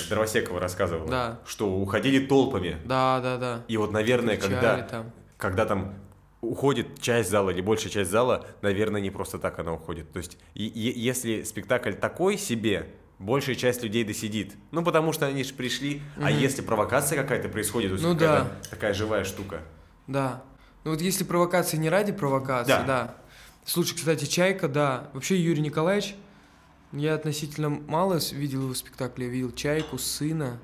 [0.10, 1.40] Дровосекова рассказывала, да.
[1.46, 2.78] что уходили толпами.
[2.86, 3.64] Да, да, да.
[3.68, 5.12] И вот, наверное, когда там.
[5.38, 5.96] когда там
[6.42, 10.12] уходит часть зала или большая часть зала, наверное, не просто так она уходит.
[10.12, 14.54] То есть, и, и, если спектакль такой себе, большая часть людей досидит.
[14.72, 16.02] Ну, потому что они же пришли.
[16.18, 16.26] Угу.
[16.26, 18.48] А если провокация какая-то происходит, то есть ну, да.
[18.70, 19.62] такая живая штука.
[20.06, 20.44] Да.
[20.84, 22.84] Ну вот если провокация не ради провокации, да.
[22.84, 23.16] да.
[23.66, 25.10] Слушай, кстати, Чайка, да.
[25.14, 26.16] Вообще Юрий Николаевич
[26.92, 29.26] я относительно мало видел его спектакли.
[29.26, 30.60] Я видел «Чайку», «Сына»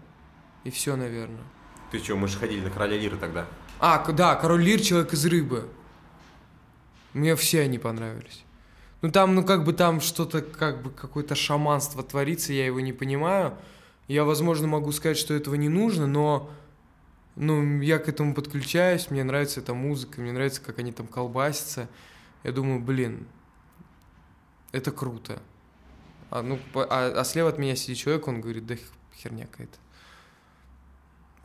[0.64, 1.44] и все, наверное.
[1.92, 3.48] Ты что, мы же ходили на «Короля Лира» тогда.
[3.80, 5.68] А, да, «Король Лир», «Человек из рыбы».
[7.14, 8.44] Мне все они понравились.
[9.02, 12.94] Ну там, ну как бы там что-то, как бы какое-то шаманство творится, я его не
[12.94, 13.58] понимаю.
[14.08, 16.50] Я, возможно, могу сказать, что этого не нужно, но
[17.36, 21.90] ну, я к этому подключаюсь, мне нравится эта музыка, мне нравится, как они там колбасятся.
[22.44, 23.28] Я думаю, блин,
[24.72, 25.42] это круто.
[26.34, 28.76] А, ну, а, а слева от меня сидит человек, он говорит, да
[29.16, 29.78] херня какая-то.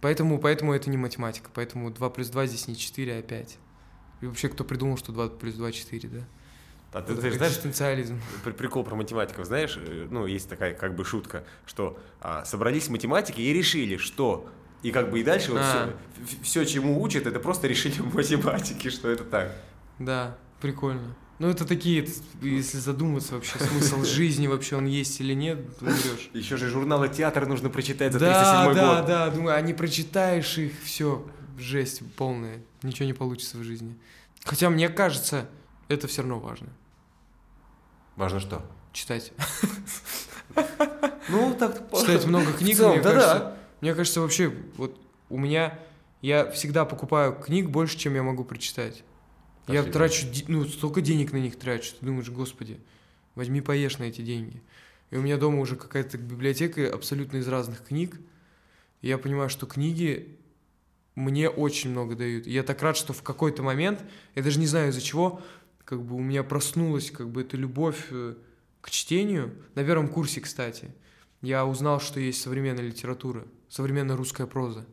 [0.01, 3.59] Поэтому, поэтому это не математика, поэтому 2 плюс 2 здесь не 4, а 5.
[4.23, 6.21] И вообще, кто придумал, что 2 плюс 2 4, да?
[6.95, 8.19] А ты, ты знаешь, экзистенциализм.
[8.57, 13.43] Прикол про математиков, знаешь, э, ну, есть такая как бы шутка, что а, собрались математики
[13.43, 14.49] и решили, что
[14.83, 15.95] и как бы и дальше вот а.
[16.25, 19.55] все, все, чему учат, это просто решили в математике, что это так.
[19.99, 21.15] Да, прикольно.
[21.39, 22.09] Ну, это такие,
[22.43, 26.31] если задуматься вообще, смысл жизни вообще он есть или нет, умрешь.
[26.35, 29.07] Еще же журналы театра нужно прочитать за да, 37 да, год.
[29.07, 31.25] Да, да, думаю, а не прочитаешь их, все,
[31.57, 33.97] жесть полная, ничего не получится в жизни.
[34.45, 35.49] Хотя мне кажется,
[35.89, 36.69] это все равно важно.
[38.17, 38.65] Важно что?
[38.93, 39.33] Читать.
[41.29, 41.89] Ну, так...
[42.01, 43.57] Читать много книг, мне кажется.
[43.81, 45.79] Мне кажется, вообще, вот у меня,
[46.21, 49.05] я всегда покупаю книг больше, чем я могу прочитать.
[49.69, 51.93] Я трачу, ну, столько денег на них трачу.
[52.01, 52.81] Ты думаешь, господи,
[53.35, 54.63] возьми поешь на эти деньги.
[55.11, 58.19] И у меня дома уже какая-то библиотека абсолютно из разных книг.
[59.01, 60.37] И я понимаю, что книги
[61.15, 62.47] мне очень много дают.
[62.47, 64.05] И я так рад, что в какой-то момент,
[64.35, 65.43] я даже не знаю из-за чего,
[65.85, 68.35] как бы у меня проснулась как бы эта любовь э,
[68.81, 69.55] к чтению.
[69.75, 70.91] На первом курсе, кстати,
[71.43, 74.87] я узнал, что есть современная литература, современная русская проза.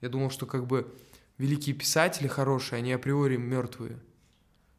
[0.00, 0.92] Я думал, что как бы
[1.38, 3.98] великие писатели хорошие, они априори мертвые.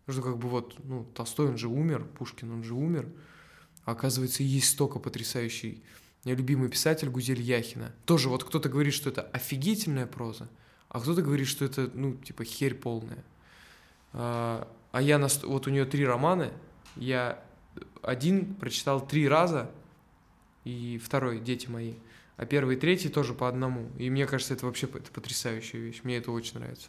[0.08, 3.08] Что как бы вот, ну, Толстой, он же умер, Пушкин, он же умер.
[3.86, 5.82] А оказывается, есть столько потрясающий.
[6.24, 7.94] Я любимый писатель Гузель Яхина.
[8.06, 10.50] Тоже вот кто-то говорит, что это офигительная проза,
[10.90, 13.24] а кто-то говорит, что это, ну, типа, херь полная.
[14.14, 16.52] А, а я, на, вот у нее три романа,
[16.96, 17.44] я
[18.02, 19.72] один прочитал три раза,
[20.64, 21.96] и второй «Дети мои»,
[22.38, 23.90] а первый и третий тоже по одному.
[23.98, 26.02] И мне кажется, это вообще это потрясающая вещь.
[26.04, 26.88] Мне это очень нравится.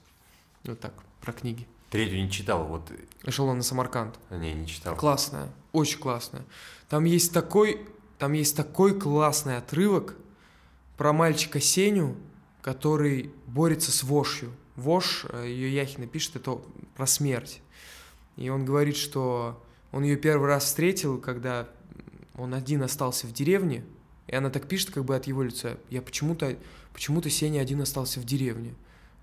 [0.65, 1.67] Вот так, про книги.
[1.95, 2.91] Третью не читал, вот.
[3.23, 4.17] Эшелон на Самарканд.
[4.29, 4.97] Не, не читал.
[4.97, 6.43] Классная, очень классная.
[6.89, 7.87] Там есть такой,
[8.19, 10.17] там есть такой классный отрывок
[10.97, 12.17] про мальчика Сеню,
[12.63, 14.51] который борется с вошью.
[14.75, 16.61] Вошь, э, ее Яхина пишет, это
[16.97, 17.61] про смерть.
[18.37, 21.69] И он говорит, что он ее первый раз встретил, когда
[22.37, 23.85] он один остался в деревне,
[24.27, 25.79] и она так пишет, как бы от его лица.
[25.91, 26.57] Я почему-то,
[26.93, 28.75] почему-то Сеня один остался в деревне.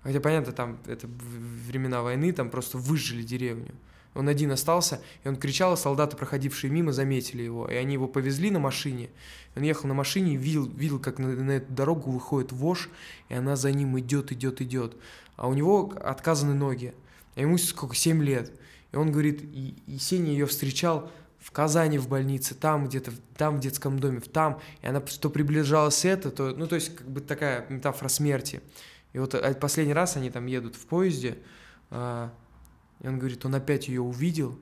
[0.02, 3.74] Хотя, понятно, там это времена войны, там просто выжили деревню.
[4.14, 7.66] Он один остался, и он кричал, а солдаты, проходившие мимо, заметили его.
[7.66, 9.08] И они его повезли на машине.
[9.56, 12.90] Он ехал на машине и видел, видел как на, на эту дорогу выходит вож,
[13.30, 14.96] и она за ним идет, идет, идет.
[15.36, 16.94] А у него отказаны ноги.
[17.36, 18.52] А ему сколько, 7 лет.
[18.92, 23.56] И он говорит, и, и Сеня ее встречал в Казани в больнице, там где-то, там
[23.56, 24.60] в детском доме, в там.
[24.82, 28.60] И она то приближалась это, то, ну, то есть, как бы такая метафора смерти.
[29.12, 31.38] И вот а, последний раз они там едут в поезде,
[31.90, 32.32] а,
[33.02, 34.58] и он говорит, он опять ее увидел,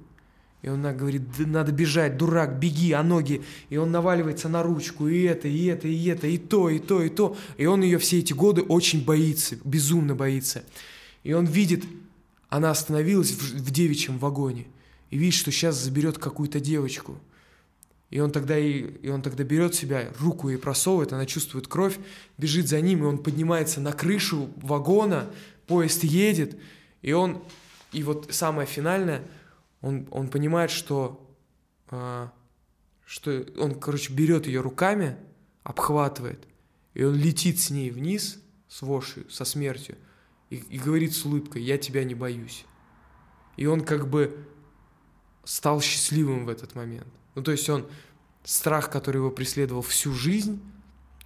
[0.62, 3.42] и он говорит, надо бежать, дурак, беги, а ноги.
[3.70, 7.02] И он наваливается на ручку, и это, и это, и это, и то, и то,
[7.02, 7.36] и то.
[7.56, 10.64] И он ее все эти годы очень боится, безумно боится.
[11.22, 11.84] И он видит,
[12.50, 14.66] она остановилась в, в девичьем вагоне,
[15.08, 17.18] и видит, что сейчас заберет какую-то девочку.
[18.10, 21.98] И он тогда и, и он тогда берет себя, руку ей просовывает, она чувствует кровь,
[22.38, 25.30] бежит за ним, и он поднимается на крышу вагона,
[25.66, 26.58] поезд едет,
[27.02, 27.42] и он
[27.92, 29.22] и вот самое финальное,
[29.80, 31.24] он, он понимает, что,
[31.90, 32.28] э,
[33.04, 35.16] что он, короче, берет ее руками,
[35.62, 36.46] обхватывает,
[36.94, 39.96] и он летит с ней вниз, с вошью, со смертью,
[40.50, 42.64] и, и говорит с улыбкой, я тебя не боюсь.
[43.56, 44.46] И он как бы
[45.44, 47.08] стал счастливым в этот момент.
[47.34, 47.86] Ну, то есть он,
[48.44, 50.60] страх, который его преследовал всю жизнь,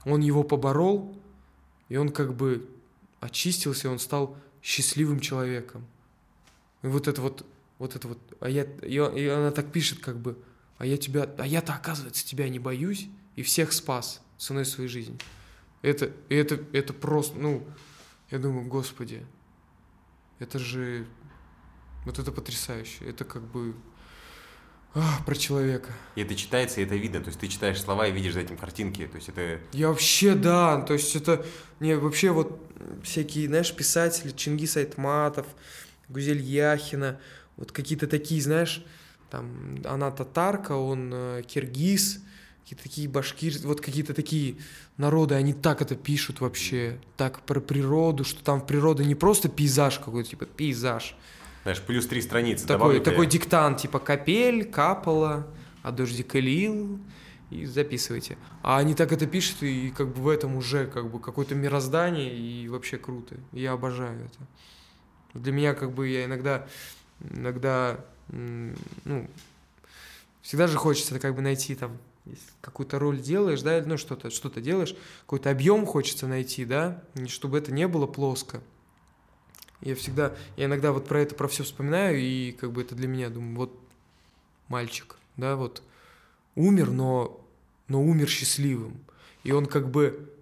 [0.05, 1.17] он его поборол,
[1.89, 2.69] и он как бы
[3.21, 5.87] очистился, он стал счастливым человеком.
[6.83, 7.47] И вот это вот,
[7.79, 10.37] вот это вот, а я, и, и она так пишет как бы,
[10.79, 15.19] а я тебя, а я-то, оказывается, тебя не боюсь, и всех спас ценой своей жизни.
[15.83, 17.67] Это, это, это просто, ну,
[18.31, 19.25] я думаю, господи,
[20.39, 21.07] это же,
[22.05, 23.75] вот это потрясающе, это как бы
[24.95, 25.93] а, про человека.
[26.15, 27.21] И это читается, и это видно.
[27.21, 29.07] То есть ты читаешь слова и видишь за этим картинки.
[29.07, 29.61] То есть это...
[29.73, 30.81] Я вообще, да.
[30.83, 31.45] То есть это...
[31.81, 32.61] Не, вообще вот
[33.03, 35.47] всякие, знаешь, писатели, Чингис Айтматов,
[36.09, 37.19] Гузель Яхина,
[37.57, 38.85] вот какие-то такие, знаешь,
[39.31, 42.21] там, она татарка, он э, киргиз,
[42.63, 44.57] какие-то такие башкир, вот какие-то такие
[44.97, 49.49] народы, они так это пишут вообще, так про природу, что там в природе не просто
[49.49, 51.17] пейзаж какой-то, типа пейзаж.
[51.65, 52.67] Знаешь, плюс три страницы.
[52.67, 55.47] Такой, такой диктант, типа капель, капала,
[55.83, 57.01] а дождик лил,
[57.51, 58.37] и записывайте.
[58.63, 62.37] А они так это пишут, и как бы в этом уже как бы какое-то мироздание,
[62.37, 63.37] и вообще круто.
[63.53, 64.39] Я обожаю это.
[65.41, 66.67] Для меня как бы я иногда,
[67.21, 69.29] иногда, ну,
[70.43, 71.97] всегда же хочется как бы найти там,
[72.61, 77.73] какую-то роль делаешь, да, ну что-то, что-то делаешь, какой-то объем хочется найти, да, чтобы это
[77.73, 78.61] не было плоско.
[79.85, 83.07] Я всегда, я иногда вот про это, про все вспоминаю, и как бы это для
[83.07, 83.79] меня, думаю, вот
[84.69, 85.83] мальчик, да, вот
[86.55, 87.41] умер, но,
[87.89, 88.99] но умер счастливым.
[89.43, 90.33] И он как бы,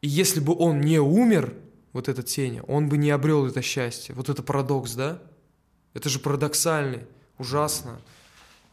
[0.00, 1.54] и если бы он не умер,
[1.92, 4.14] вот этот Сеня, он бы не обрел это счастье.
[4.14, 5.22] Вот это парадокс, да?
[5.92, 7.02] Это же парадоксальный,
[7.36, 8.00] ужасно.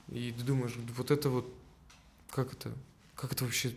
[0.10, 1.54] И ты думаешь, вот это вот,
[2.30, 2.72] как это,
[3.16, 3.76] как это вообще,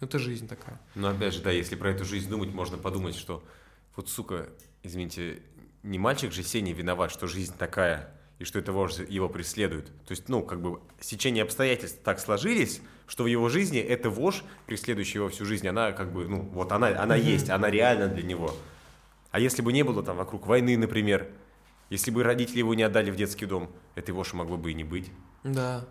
[0.00, 0.80] это жизнь такая.
[0.94, 3.42] Но опять же, да, если про эту жизнь думать, можно подумать, что
[3.96, 4.48] вот, сука,
[4.82, 5.42] извините,
[5.82, 9.86] не мальчик же Сеня виноват, что жизнь такая, и что это его преследует.
[10.04, 14.44] То есть, ну, как бы, сечение обстоятельств так сложились, что в его жизни эта вошь,
[14.66, 17.22] преследующая его всю жизнь, она как бы, ну, вот она, она mm-hmm.
[17.22, 18.54] есть, она реальна для него.
[19.30, 21.28] А если бы не было там вокруг войны, например,
[21.90, 24.84] если бы родители его не отдали в детский дом, этой воши могло бы и не
[24.84, 25.10] быть.
[25.44, 25.84] Да.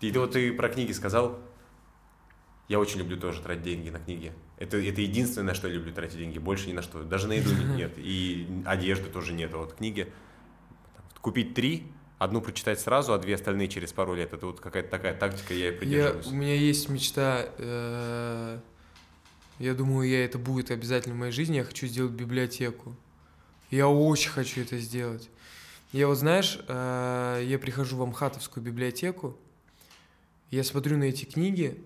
[0.00, 1.38] И вот ты про книги сказал.
[2.68, 4.32] Я очень люблю тоже тратить деньги на книги.
[4.58, 6.38] Это, это единственное, на что я люблю тратить деньги.
[6.38, 7.02] Больше ни на что.
[7.02, 7.92] Даже на еду нет.
[7.96, 9.52] И одежды тоже нет.
[9.54, 10.12] А вот книги
[11.20, 11.86] купить три,
[12.18, 14.32] одну прочитать сразу, а две остальные через пару лет.
[14.32, 16.26] Это вот какая-то такая тактика, я и придерживаюсь.
[16.26, 18.58] Я, у меня есть мечта, э,
[19.58, 22.94] я думаю, я это будет обязательно в моей жизни, я хочу сделать библиотеку.
[23.70, 25.30] Я очень хочу это сделать.
[25.92, 29.38] Я вот, знаешь, э, я прихожу в Амхатовскую библиотеку,
[30.50, 31.82] я смотрю на эти книги,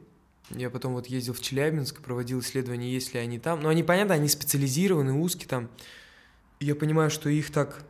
[0.50, 3.60] я потом вот ездил в Челябинск, проводил исследования, есть ли они там.
[3.60, 5.68] Но они, понятно, они специализированы, узкие там.
[6.60, 7.84] Я понимаю, что их так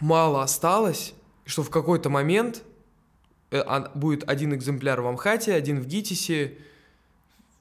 [0.00, 1.14] мало осталось,
[1.44, 2.62] что в какой-то момент
[3.50, 3.62] э,
[3.94, 6.58] будет один экземпляр в Амхате, один в ГИТИСе,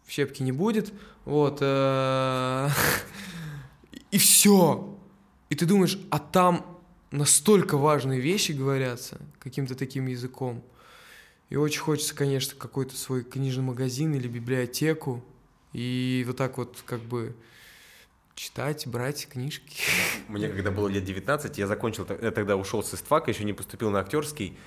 [0.05, 0.93] в Щепке не будет,
[1.26, 2.70] вот, э,
[4.11, 4.97] и все.
[5.49, 6.80] И ты думаешь, а там
[7.11, 10.64] настолько важные вещи говорятся каким-то таким языком.
[11.50, 15.24] И очень хочется, конечно, какой-то свой книжный магазин или библиотеку.
[15.74, 17.36] И вот так вот как бы
[18.36, 19.82] читать, брать книжки.
[20.28, 23.89] Мне когда было лет 19, я закончил, я тогда ушел с истфака, еще не поступил
[23.89, 24.58] на актерский,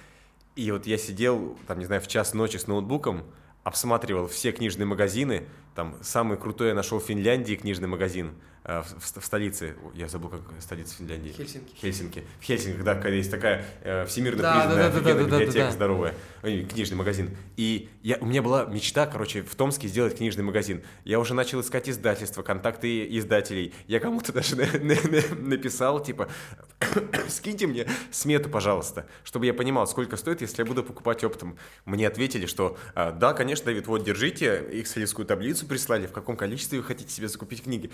[0.56, 3.24] и вот я сидел, там, не знаю, в час ночи с ноутбуком,
[3.62, 8.34] обсматривал все книжные магазины, там самый крутой я нашел в Финляндии книжный магазин
[8.78, 11.32] в, в, в столице, я забыл, как столица Финляндии.
[11.36, 11.74] Хельсинки.
[11.74, 12.24] Хельсинки.
[12.40, 15.24] В Хельсинках, да, когда есть такая э, всемирно Да, признанная да, да, да, да, да,
[15.38, 15.70] библиотека да.
[15.72, 17.36] здоровая, Ой, книжный магазин.
[17.56, 20.82] И я, у меня была мечта, короче, в Томске сделать книжный магазин.
[21.04, 23.74] Я уже начал искать издательства, контакты издателей.
[23.86, 26.28] Я кому-то даже на- на- на- написал, типа,
[27.28, 31.56] скиньте мне смету, пожалуйста, чтобы я понимал, сколько стоит, если я буду покупать оптом.
[31.84, 36.78] Мне ответили, что а, да, конечно, Давид, вот держите, экселевскую таблицу прислали, в каком количестве
[36.78, 37.90] вы хотите себе закупить книги.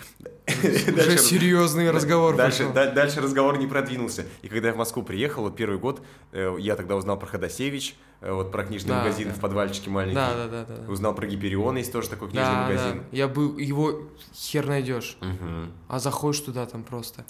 [0.70, 4.26] Уже серьезный разговор Дальше, дальше разговор не продвинулся.
[4.42, 6.02] И когда я в Москву приехал, вот первый год,
[6.32, 9.34] э, я тогда узнал про Ходосевич, э, вот про книжный Да, магазин да.
[9.34, 10.14] в подвальчике маленький.
[10.16, 10.90] Да, да, да, да.
[10.92, 12.98] Узнал про Гиперион, есть тоже такой книжный Да, магазин.
[12.98, 13.04] да.
[13.16, 14.02] Я был, его
[14.34, 15.16] хер найдешь.
[15.20, 15.72] Мгм.
[15.88, 17.24] А заходишь туда там просто.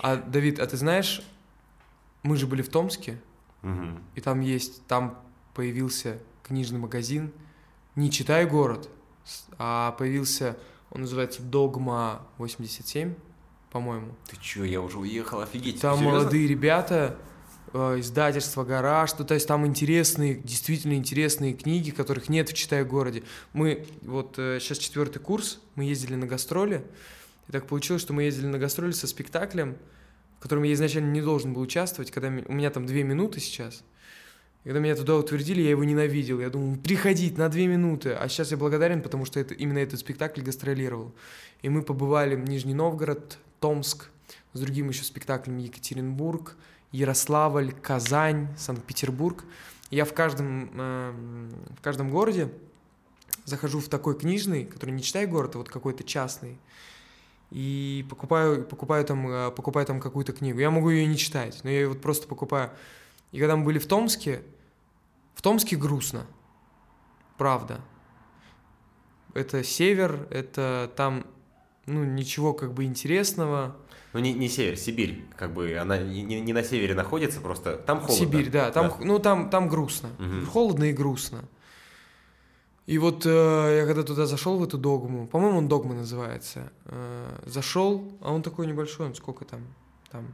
[0.00, 1.22] А, Давид, а ты знаешь,
[2.22, 3.20] мы же были в Томске,
[3.62, 4.02] Мгм.
[4.14, 5.18] и там есть, там
[5.54, 7.32] появился книжный магазин
[7.94, 8.88] «Не читай город»,
[9.58, 10.56] а появился,
[10.92, 13.14] он называется «Догма 87»,
[13.70, 14.14] по-моему.
[14.28, 15.80] Ты чё, я уже уехал, офигеть.
[15.80, 16.18] Там Серьезно?
[16.18, 17.16] молодые ребята,
[17.72, 22.84] э, издательство «Гараж», ну, то есть там интересные, действительно интересные книги, которых нет в «Читай
[22.84, 23.22] городе».
[23.54, 26.84] Мы, вот сейчас четвертый курс, мы ездили на гастроли,
[27.48, 29.78] и так получилось, что мы ездили на гастроли со спектаклем,
[30.38, 33.82] в котором я изначально не должен был участвовать, когда у меня там две минуты сейчас.
[34.64, 36.40] Когда меня туда утвердили, я его ненавидел.
[36.40, 38.12] Я думал, приходить на две минуты.
[38.12, 41.12] А сейчас я благодарен, потому что это, именно этот спектакль гастролировал.
[41.62, 44.10] И мы побывали в Нижний Новгород, Томск,
[44.52, 46.56] с другим еще спектаклем Екатеринбург,
[46.92, 49.44] Ярославль, Казань, Санкт-Петербург.
[49.90, 51.12] Я в каждом, э,
[51.78, 52.48] в каждом городе
[53.44, 56.58] захожу в такой книжный, который не читай город, а вот какой-то частный,
[57.50, 60.58] и покупаю, покупаю, там, э, покупаю там какую-то книгу.
[60.58, 62.70] Я могу ее не читать, но я ее вот просто покупаю.
[63.32, 64.42] И когда мы были в Томске,
[65.34, 66.26] в Томске грустно.
[67.38, 67.80] Правда.
[69.34, 71.24] Это север, это там,
[71.86, 73.74] ну, ничего как бы интересного.
[74.12, 78.00] Ну, не, не север, Сибирь, как бы, она не, не- на севере находится, просто там
[78.00, 78.26] холодно.
[78.26, 80.46] Сибирь, да, там, х- ну там, там грустно, Мгм.
[80.46, 81.44] холодно и грустно.
[82.84, 87.38] И вот э, я когда туда зашел в эту догму, по-моему, он догма называется, э,
[87.46, 89.60] зашел, а он такой небольшой, он сколько там,
[90.10, 90.26] там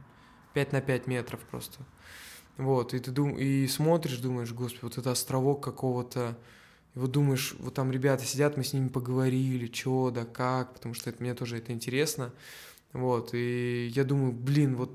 [0.53, 1.79] 5 на 5 метров просто.
[2.59, 3.37] Вот, и ты дум...
[3.37, 6.37] и смотришь, думаешь, господи, вот это островок какого-то,
[6.93, 10.93] и вот думаешь, вот там ребята сидят, мы с ними поговорили, что да как, потому
[10.93, 12.33] что это, мне тоже это интересно.
[12.91, 14.91] Вот, и я думаю, блин, вот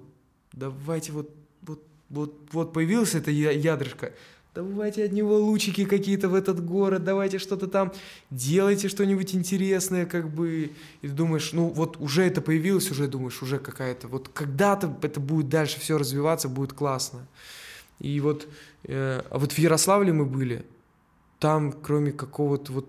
[0.53, 4.13] давайте вот, вот, вот, вот появилась эта ядрышко,
[4.55, 7.93] давайте от него лучики какие-то в этот город, давайте что-то там,
[8.31, 13.59] делайте что-нибудь интересное, как бы, и думаешь, ну вот уже это появилось, уже думаешь, уже
[13.59, 17.27] какая-то, вот когда-то это будет дальше все развиваться, будет классно.
[17.99, 18.49] И вот,
[18.85, 20.65] э, а вот в Ярославле мы были,
[21.39, 22.89] там кроме какого-то вот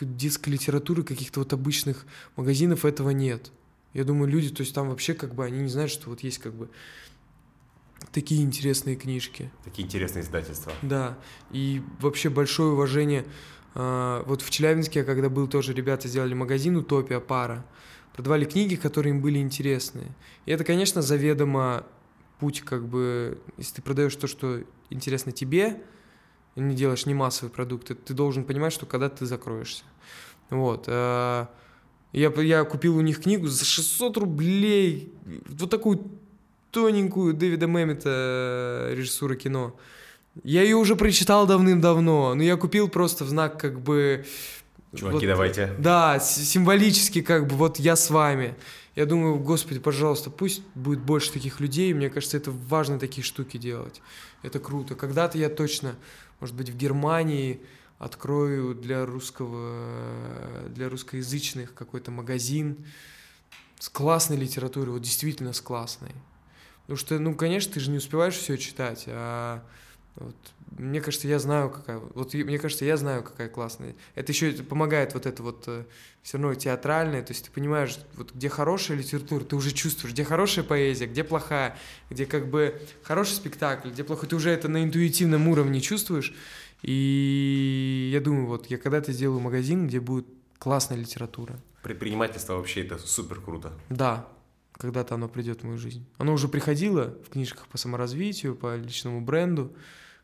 [0.00, 2.06] детской литературы, каких-то вот обычных
[2.36, 3.50] магазинов этого нет.
[3.92, 6.38] Я думаю, люди, то есть там вообще как бы они не знают, что вот есть
[6.38, 6.68] как бы
[8.14, 9.50] такие интересные книжки.
[9.64, 10.72] Такие интересные издательства.
[10.82, 11.18] Да,
[11.50, 13.26] и вообще большое уважение.
[13.74, 17.64] А, Вот в Челябинске, я когда был, тоже ребята сделали магазин «Утопия пара».
[18.14, 20.02] Продавали книги, которые им были интересны.
[20.46, 21.84] И это, конечно, заведомо
[22.38, 25.82] путь, как бы, если ты продаешь то, что интересно тебе,
[26.54, 29.82] и не делаешь не массовый продукт, ты- ты должен понимать, что когда ты закроешься.
[30.50, 30.84] Вот.
[30.86, 31.48] а,
[32.12, 35.12] Я, я купил у них книгу за 600 рублей,
[35.48, 35.98] вот такую
[36.74, 39.76] тоненькую Дэвида Мэммета э, режиссура кино.
[40.42, 44.26] Я ее уже прочитал давным-давно, но я купил просто в знак как бы...
[44.94, 45.72] Чуваки, вот- давайте.
[45.78, 48.56] Да, символически как бы вот я с вами.
[48.96, 51.92] Я думаю, господи, пожалуйста, пусть будет больше таких людей.
[51.94, 54.02] Мне кажется, это важно такие штуки делать.
[54.42, 54.94] Это круто.
[54.94, 55.94] Когда-то я точно,
[56.40, 57.60] может быть, в Германии
[57.98, 62.76] открою для русского, для русскоязычных какой-то магазин
[63.78, 66.12] с классной литературой, вот действительно с классной.
[66.86, 69.62] Потому что, ну, конечно, ты же не успеваешь все читать, а
[70.16, 70.36] вот,
[70.78, 71.98] мне кажется, я знаю, какая...
[71.98, 73.94] Вот мне кажется, я знаю, какая классная.
[74.14, 75.68] Это еще помогает вот это вот
[76.22, 80.24] все равно театральное, то есть ты понимаешь, вот где хорошая литература, ты уже чувствуешь, где
[80.24, 81.76] хорошая поэзия, где плохая,
[82.10, 86.34] где как бы хороший спектакль, где плохой, ты уже это на интуитивном уровне чувствуешь.
[86.82, 90.26] И я думаю, вот я когда-то сделаю магазин, где будет
[90.58, 91.58] классная литература.
[91.82, 93.72] Предпринимательство вообще это супер круто.
[93.90, 94.28] Да,
[94.76, 96.06] когда-то оно придет в мою жизнь.
[96.18, 99.72] Оно уже приходило в книжках по саморазвитию, по личному бренду.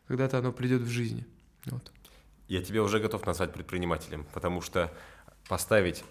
[0.07, 1.25] Когда-то оно придет в жизни.
[1.65, 1.91] Вот.
[2.47, 4.91] Я тебя уже готов назвать предпринимателем, потому что
[5.47, 6.03] поставить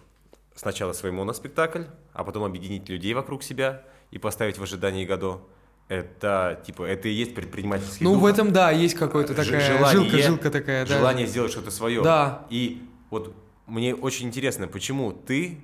[0.55, 5.47] сначала свой моноспектакль, а потом объединить людей вокруг себя и поставить в ожидании Годо.
[5.89, 8.23] Это, типа, это и есть предпринимательский Ну, дух.
[8.23, 10.99] в этом, да, есть какой-то такая желание- жилка, жилка такая, да.
[10.99, 12.01] Желание сделать что-то свое.
[12.03, 12.47] Да.
[12.49, 13.35] И вот
[13.67, 15.61] мне очень интересно, почему ты...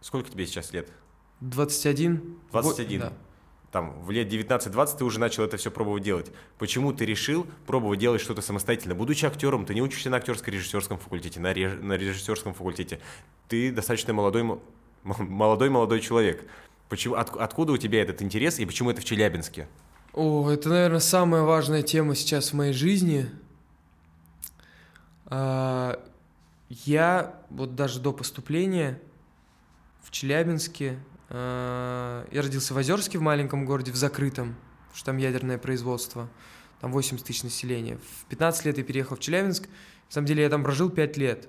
[0.00, 0.88] Сколько тебе сейчас лет?
[1.42, 2.36] 21.
[2.52, 3.00] 21.
[3.00, 3.12] Да.
[3.72, 6.30] Там, в лет 19-20 ты уже начал это все пробовать делать.
[6.58, 8.94] Почему ты решил пробовать делать что-то самостоятельно?
[8.94, 13.00] Будучи актером, ты не учишься на актерско-режиссерском факультете, на, реж- на режиссерском факультете.
[13.48, 14.60] Ты достаточно молодой, мо-
[15.04, 16.46] молодой молодой человек.
[16.90, 19.66] Почему, от- откуда у тебя этот интерес и почему это в Челябинске?
[20.12, 23.26] О, это, наверное, самая важная тема сейчас в моей жизни.
[25.26, 25.98] А,
[26.68, 29.00] Я вот даже до поступления
[30.02, 30.98] в Челябинске,
[31.32, 36.28] я родился в Озерске, в маленьком городе, в закрытом, потому что там ядерное производство,
[36.80, 37.98] там 80 тысяч населения.
[37.98, 41.48] В 15 лет я переехал в Челябинск, на самом деле я там прожил 5 лет.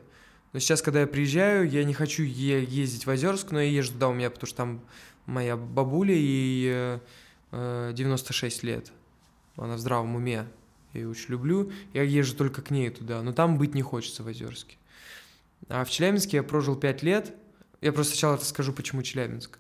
[0.53, 3.93] Но сейчас, когда я приезжаю, я не хочу е- ездить в Озерск, но я езжу
[3.93, 4.81] туда у меня, потому что там
[5.25, 6.99] моя бабуля и э,
[7.51, 8.91] э, 96 лет.
[9.57, 10.47] Она в здравом уме.
[10.93, 11.71] Я ее очень люблю.
[11.93, 13.21] Я езжу только к ней туда.
[13.23, 14.77] Но там быть не хочется в Озерске.
[15.69, 17.33] А в Челябинске я прожил 5 лет.
[17.81, 19.57] Я просто сначала расскажу, почему Челябинск.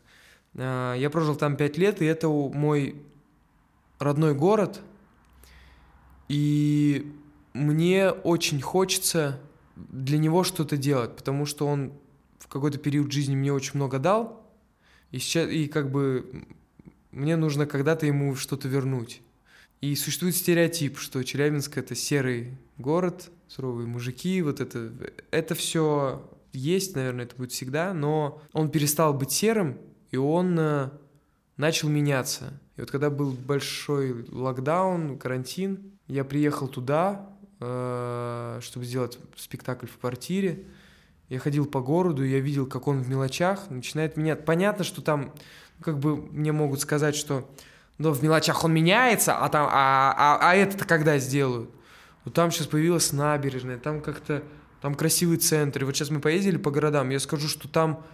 [0.55, 2.95] А, Я прожил там 5 лет, и это мой
[3.99, 4.81] родной город.
[6.27, 7.11] И
[7.53, 9.39] мне очень хочется
[9.75, 11.93] для него что-то делать, потому что он
[12.39, 14.43] в какой-то период жизни мне очень много дал,
[15.11, 16.45] и, сейчас, и как бы
[17.11, 19.21] мне нужно когда-то ему что-то вернуть.
[19.81, 24.91] И существует стереотип, что Челябинск это серый город, суровые мужики, вот это,
[25.29, 29.77] это все есть, наверное, это будет всегда, но он перестал быть серым,
[30.13, 30.89] и он э,
[31.57, 32.53] начал меняться.
[32.77, 39.97] И вот когда был большой локдаун, карантин, я приехал туда, э, чтобы сделать спектакль в
[39.97, 40.65] квартире.
[41.29, 44.45] Я ходил по городу, я видел, как он в мелочах начинает меняться.
[44.45, 45.33] Понятно, что там,
[45.79, 47.49] ну, как бы мне могут сказать, что
[47.97, 51.71] ну, в мелочах он меняется, а там, а, а, а это-то когда сделают?
[52.23, 54.43] Ну, там сейчас появилась набережная, там как-то,
[54.79, 55.81] там красивый центр.
[55.81, 58.05] И вот сейчас мы поездили по городам, я скажу, что там,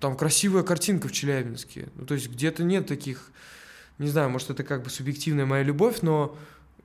[0.00, 1.88] там красивая картинка в Челябинске.
[1.94, 3.30] Ну, то есть где-то нет таких,
[3.98, 6.36] не знаю, может, это как бы субъективная моя любовь, но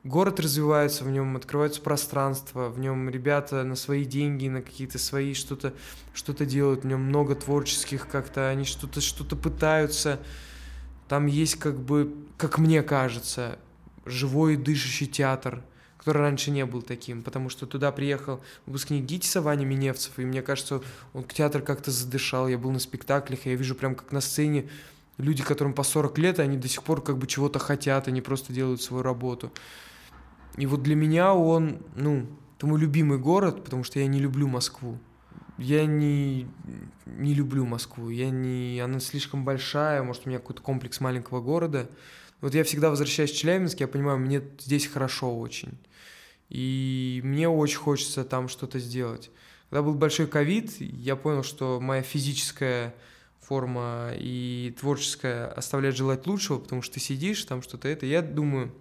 [0.04, 5.34] город развивается, в нем открываются пространства, в нем ребята на свои деньги, на какие-то свои
[5.34, 5.74] что-то
[6.14, 10.20] что делают, в нем много творческих как-то, они что-то что пытаются.
[11.08, 13.60] Там есть как бы, как мне кажется,
[14.06, 15.64] живой дышащий театр,
[16.00, 20.42] который раньше не был таким, потому что туда приехал выпускник ГИТИСа Ваня Миневцев, и мне
[20.42, 20.82] кажется,
[21.14, 24.70] он театр как-то задышал, я был на спектаклях, и я вижу прям как на сцене
[25.18, 28.54] люди, которым по 40 лет, они до сих пор как бы чего-то хотят, они просто
[28.54, 29.52] делают свою работу.
[30.58, 32.26] И вот для меня он, ну,
[32.58, 34.98] это мой любимый город, потому что я не люблю Москву.
[35.58, 36.48] Я не,
[37.06, 41.90] не люблю Москву, я не, она слишком большая, может, у меня какой-то комплекс маленького города.
[42.40, 45.78] Вот я всегда возвращаюсь в Челябинск, я понимаю, мне здесь хорошо очень.
[46.50, 49.32] И мне очень хочется там что-то сделать.
[49.70, 52.96] Когда был большой ковид, я понял, что моя физическая
[53.40, 58.06] форма и творческая оставляет желать лучшего, потому что ты сидишь, там что-то это.
[58.06, 58.72] Я думаю,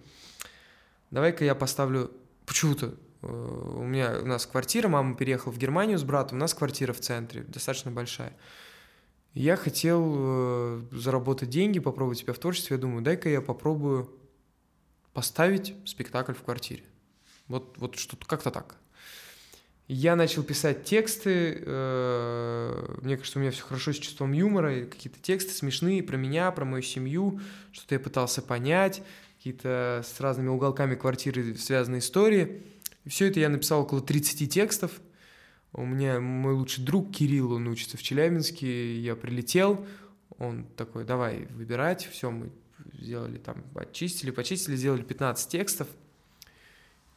[1.11, 2.11] давай-ка я поставлю
[2.45, 6.53] почему-то э, у меня у нас квартира, мама переехала в Германию с братом, у нас
[6.53, 8.33] квартира в центре, достаточно большая.
[9.33, 12.75] Я хотел э, заработать деньги, попробовать себя в творчестве.
[12.75, 14.09] Я думаю, дай-ка я попробую
[15.13, 16.83] поставить спектакль в квартире.
[17.49, 18.77] Вот, вот что-то как-то так.
[19.89, 21.63] Я начал писать тексты.
[21.65, 24.85] Э, мне кажется, у меня все хорошо с чувством юмора.
[24.85, 27.41] Какие-то тексты смешные про меня, про мою семью.
[27.71, 29.01] Что-то я пытался понять.
[29.37, 32.61] Какие-то с разными уголками квартиры связанные истории.
[33.07, 34.91] Все это я написал около 30 текстов.
[35.73, 38.99] У меня мой лучший друг Кирилл, он учится в Челябинске.
[38.99, 39.87] Я прилетел.
[40.37, 42.07] Он такой, давай выбирать.
[42.11, 42.51] Все, мы
[42.93, 45.87] сделали там, очистили, почистили, сделали 15 текстов.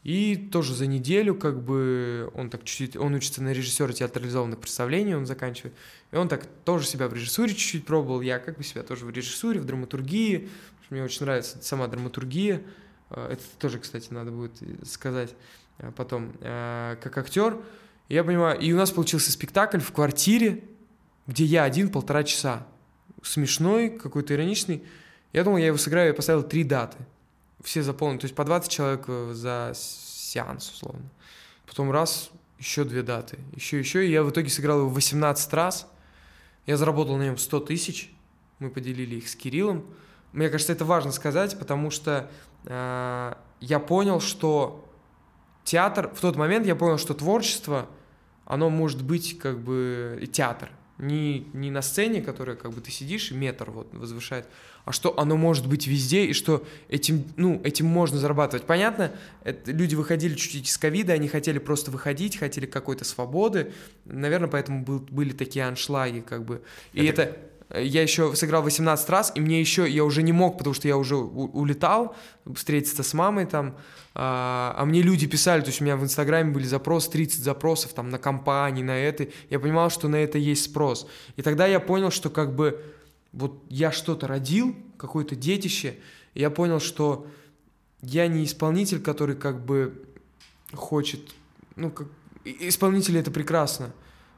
[0.02, 5.14] И тоже за неделю, как бы, он так чуть-чуть, он учится на режиссера театрализованных представлений,
[5.14, 5.74] он заканчивает.
[6.10, 9.10] И он так тоже себя в режиссуре чуть-чуть пробовал, я как бы себя тоже в
[9.10, 10.48] режиссуре, в драматургии.
[10.90, 12.62] Мне очень нравится сама драматургия.
[13.10, 15.34] Это тоже, кстати, надо будет сказать
[15.96, 16.32] потом.
[16.40, 17.58] Как актер,
[18.08, 20.64] я понимаю, и у нас получился спектакль в квартире,
[21.28, 22.66] где я один полтора часа.
[23.22, 24.82] Смешной, какой-то ироничный.
[25.32, 26.98] Я думал, я его сыграю, я поставил три даты
[27.62, 31.08] все заполнены, то есть по 20 человек за сеанс, условно.
[31.66, 35.88] Потом раз, еще две даты, еще, еще, и я в итоге сыграл его 18 раз.
[36.66, 38.12] Я заработал на нем 100 тысяч,
[38.58, 39.84] мы поделили их с Кириллом.
[40.32, 42.30] Мне кажется, это важно сказать, потому что
[42.64, 44.88] э, я понял, что
[45.64, 47.88] театр, в тот момент я понял, что творчество,
[48.44, 50.70] оно может быть как бы театр.
[51.02, 54.46] Не, не на сцене, которая как бы ты сидишь и метр вот возвышает,
[54.84, 58.66] а что оно может быть везде, и что этим, ну, этим можно зарабатывать.
[58.66, 59.10] Понятно,
[59.42, 63.72] это, люди выходили чуть-чуть из ковида, они хотели просто выходить, хотели какой-то свободы,
[64.04, 66.62] наверное, поэтому был, были такие аншлаги, как бы.
[66.92, 70.58] И это, это я еще сыграл 18 раз, и мне еще, я уже не мог,
[70.58, 72.14] потому что я уже улетал,
[72.54, 73.76] встретиться с мамой там,
[74.14, 77.92] а, а мне люди писали, то есть у меня в Инстаграме были запросы, 30 запросов
[77.94, 81.06] там на компании, на это, я понимал, что на это есть спрос.
[81.36, 82.82] И тогда я понял, что как бы
[83.32, 85.96] вот я что-то родил, какое-то детище,
[86.34, 87.26] и я понял, что
[88.02, 90.04] я не исполнитель, который как бы
[90.74, 91.20] хочет,
[91.76, 92.08] ну, как,
[92.44, 93.92] исполнители это прекрасно,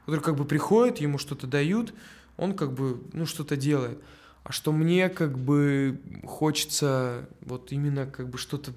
[0.05, 1.93] который как бы приходит, ему что-то дают,
[2.37, 3.99] он как бы, ну, что-то делает.
[4.43, 8.73] А что мне как бы хочется вот именно как бы что-то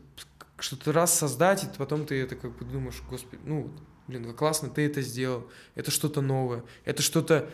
[0.58, 3.70] что-то раз создать, и потом ты это как бы думаешь, господи, ну,
[4.08, 5.46] блин, как классно ты это сделал,
[5.76, 7.48] это что-то новое, это что-то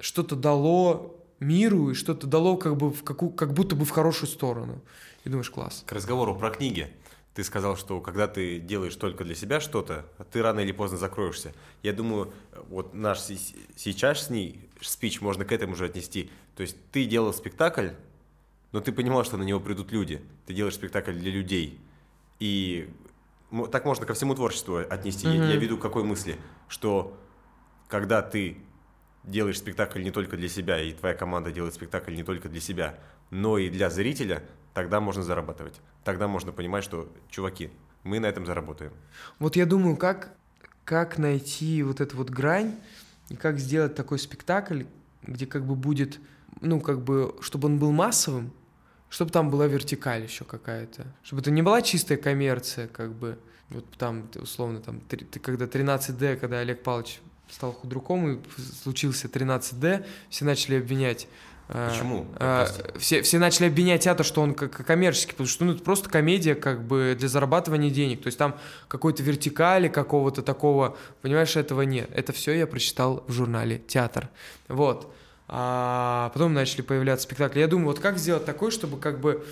[0.00, 4.28] что-то дало миру и что-то дало как бы в какую, как будто бы в хорошую
[4.28, 4.82] сторону.
[5.24, 5.84] И думаешь, класс.
[5.86, 6.90] К разговору про книги.
[7.34, 11.52] Ты сказал, что когда ты делаешь только для себя что-то, ты рано или поздно закроешься.
[11.82, 12.32] Я думаю,
[12.68, 16.30] вот наш сейчас с ней спич можно к этому же отнести.
[16.54, 17.88] То есть ты делал спектакль,
[18.70, 20.22] но ты понимал, что на него придут люди.
[20.46, 21.80] Ты делаешь спектакль для людей.
[22.38, 22.88] И
[23.72, 25.26] так можно ко всему творчеству отнести.
[25.26, 25.36] Mm-hmm.
[25.36, 26.36] Я, я веду к какой мысли,
[26.68, 27.18] что
[27.88, 28.58] когда ты
[29.24, 32.98] делаешь спектакль не только для себя, и твоя команда делает спектакль не только для себя,
[33.30, 34.44] но и для зрителя,
[34.74, 35.80] тогда можно зарабатывать.
[36.04, 37.70] Тогда можно понимать, что, чуваки,
[38.02, 38.92] мы на этом заработаем.
[39.38, 40.34] Вот я думаю, как,
[40.84, 42.74] как найти вот эту вот грань,
[43.28, 44.84] и как сделать такой спектакль,
[45.22, 46.20] где как бы будет,
[46.60, 48.52] ну, как бы, чтобы он был массовым,
[49.08, 53.38] чтобы там была вертикаль еще какая-то, чтобы это не была чистая коммерция, как бы,
[53.70, 58.40] вот там, условно, там, ты, когда 13D, когда Олег Павлович стал худруком и
[58.82, 61.28] случился 13D, все начали обвинять
[61.68, 62.26] Почему?
[62.36, 62.66] А,
[62.98, 66.54] все, все начали обвинять театр, что он как коммерческий, потому что ну, это просто комедия
[66.54, 68.22] как бы для зарабатывания денег.
[68.22, 68.56] То есть там
[68.88, 72.10] какой-то вертикали, какого-то такого, понимаешь, этого нет.
[72.12, 74.28] Это все я прочитал в журнале «Театр».
[74.68, 75.12] Вот.
[75.48, 77.60] А потом начали появляться спектакли.
[77.60, 79.44] Я думаю, вот как сделать такой, чтобы как бы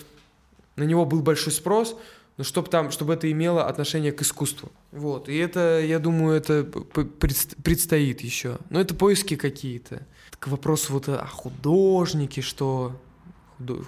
[0.76, 1.96] на него был большой спрос,
[2.36, 4.72] но чтобы там, чтобы это имело отношение к искусству.
[4.90, 5.28] Вот.
[5.28, 8.58] И это, я думаю, это предстоит еще.
[8.70, 10.06] Но это поиски какие-то.
[10.38, 12.98] К вопросу вот о художнике, что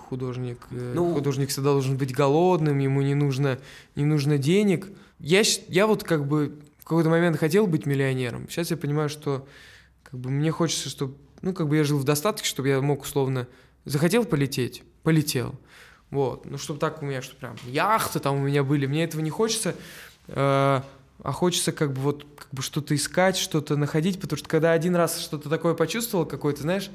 [0.08, 3.58] художник, э, ну, художник всегда должен быть голодным, ему не нужно,
[3.96, 4.88] не нужно денег.
[5.18, 8.48] Я, я вот как бы в какой-то момент хотел быть миллионером.
[8.48, 9.48] Сейчас я понимаю, что
[10.04, 13.02] как бы мне хочется, чтобы ну, как бы я жил в достатке, чтобы я мог
[13.02, 13.46] условно...
[13.84, 14.82] Захотел полететь?
[15.02, 15.54] Полетел.
[16.14, 16.46] Вот.
[16.46, 18.86] Ну, чтобы так у меня, что прям яхты там у меня были.
[18.86, 19.74] Мне этого не хочется.
[20.28, 20.80] Э,
[21.22, 24.94] а хочется как бы вот как бы что-то искать, что-то находить, потому что когда один
[24.94, 26.88] раз что-то такое почувствовал, какое-то, знаешь,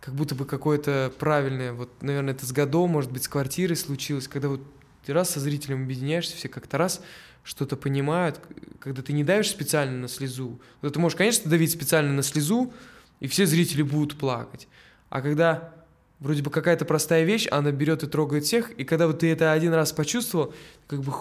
[0.00, 4.26] как будто бы какое-то правильное, вот, наверное, это с годом, может быть, с квартирой случилось,
[4.26, 4.62] когда вот
[5.06, 7.00] раз со зрителем объединяешься, все как-то раз
[7.44, 8.40] что-то понимают,
[8.80, 10.60] когда ты не давишь специально на слезу.
[10.82, 12.72] Вот ты можешь, конечно, давить специально на слезу,
[13.20, 14.66] и все зрители будут плакать.
[15.08, 15.72] А когда
[16.20, 19.52] вроде бы какая-то простая вещь, она берет и трогает всех, и когда вот ты это
[19.52, 20.54] один раз почувствовал,
[20.86, 21.12] как бы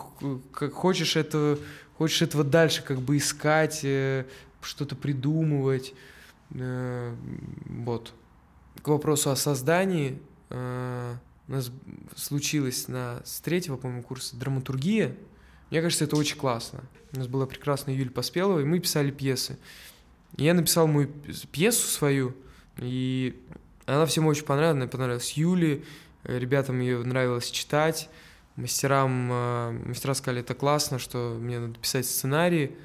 [0.51, 1.57] как хочешь этого,
[1.97, 4.25] хочешь этого дальше как бы искать, э,
[4.61, 5.93] что-то придумывать.
[6.51, 7.13] Э,
[7.65, 8.13] вот.
[8.81, 10.19] К вопросу о создании
[10.49, 11.15] э,
[11.47, 11.71] у нас
[12.15, 15.15] случилось на с третьего, по-моему, курса драматургия.
[15.71, 16.83] Мне кажется, это очень классно.
[17.13, 19.57] У нас была прекрасная Юлия Поспелова, и мы писали пьесы.
[20.37, 21.09] Я написал мою
[21.51, 22.35] пьесу свою,
[22.77, 23.41] и
[23.85, 24.77] она всем очень понравилась.
[24.81, 25.83] Она понравилась Юле,
[26.23, 28.09] ребятам ее нравилось читать,
[28.55, 32.75] мастерам, э, мастера сказали, это классно, что мне надо писать сценарии.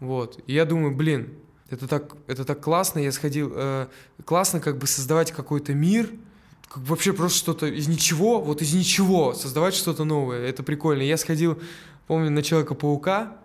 [0.00, 0.40] Вот.
[0.46, 1.34] И я думаю, блин,
[1.70, 3.86] это так, это так классно, я сходил, э,
[4.24, 6.10] классно как бы создавать какой-то мир,
[6.68, 11.02] как вообще просто что-то из ничего, вот из ничего создавать что-то новое, это прикольно.
[11.02, 11.60] Я сходил,
[12.06, 13.36] помню, на Человека-паука,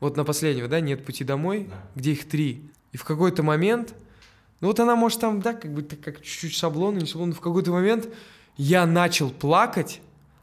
[0.00, 1.82] вот на последнего, да, «Нет пути домой», да.
[1.94, 2.70] где их три.
[2.92, 3.94] И в какой-то момент,
[4.60, 7.40] ну вот она может там, да, как бы как чуть-чуть шаблон, не шаблон, но в
[7.40, 8.08] какой-то момент
[8.56, 10.00] я начал плакать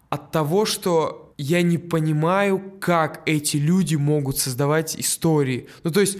[0.09, 5.68] от того, что я не понимаю, как эти люди могут создавать истории.
[5.84, 6.18] Ну то есть,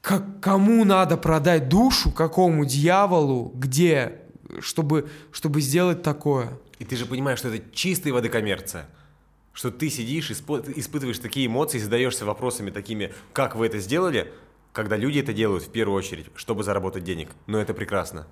[0.00, 4.20] как, кому надо продать душу, какому дьяволу, где,
[4.60, 6.50] чтобы, чтобы сделать такое.
[6.78, 8.88] И ты же понимаешь, что это чистая воды коммерция
[9.58, 14.32] что ты сидишь, испытываешь такие эмоции, задаешься вопросами такими, как вы это сделали,
[14.78, 17.30] когда люди это делают в первую очередь, чтобы заработать денег.
[17.48, 18.28] Но это прекрасно.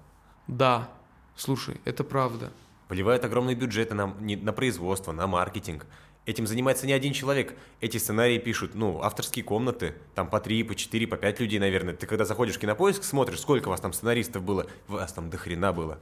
[0.46, 0.88] Да,
[1.34, 2.52] слушай, это правда.
[2.88, 5.86] Вливают огромные бюджеты на, на производство, на маркетинг.
[6.24, 7.56] Этим занимается не один человек.
[7.80, 11.96] Эти сценарии пишут, ну, авторские комнаты, там по три, по четыре, по пять людей, наверное.
[11.96, 15.72] Ты когда заходишь в кинопоиск, смотришь, сколько вас там сценаристов было, вас там до хрена
[15.72, 15.98] было.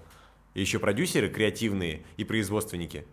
[0.52, 3.06] И еще продюсеры креативные и производственники.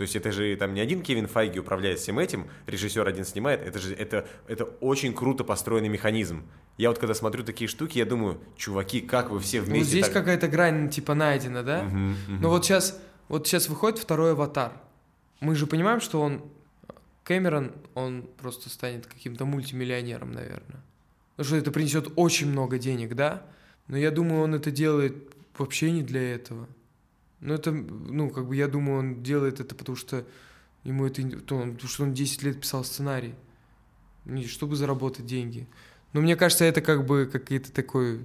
[0.00, 3.60] То есть это же там не один Кевин Файги управляет всем этим, режиссер один снимает,
[3.60, 6.46] это же это, это очень круто построенный механизм.
[6.78, 9.78] Я вот когда смотрю такие штуки, я думаю, чуваки, как вы все вместе...
[9.78, 10.14] Ну, здесь так...
[10.14, 11.80] какая-то грань типа найдена, да?
[11.80, 12.40] Угу, угу.
[12.40, 12.98] Но вот сейчас,
[13.28, 14.72] вот сейчас выходит второй аватар.
[15.40, 16.44] Мы же понимаем, что он,
[17.24, 20.82] Кэмерон, он просто станет каким-то мультимиллионером, наверное.
[21.36, 23.42] Потому что это принесет очень много денег, да?
[23.86, 26.66] Но я думаю, он это делает вообще не для этого.
[27.40, 30.26] Ну, это, ну, как бы я думаю, он делает это, потому что
[30.84, 33.34] ему это, потому что он 10 лет писал сценарий,
[34.24, 35.66] не чтобы заработать деньги.
[36.12, 38.20] Но мне кажется, это как бы какой-то такой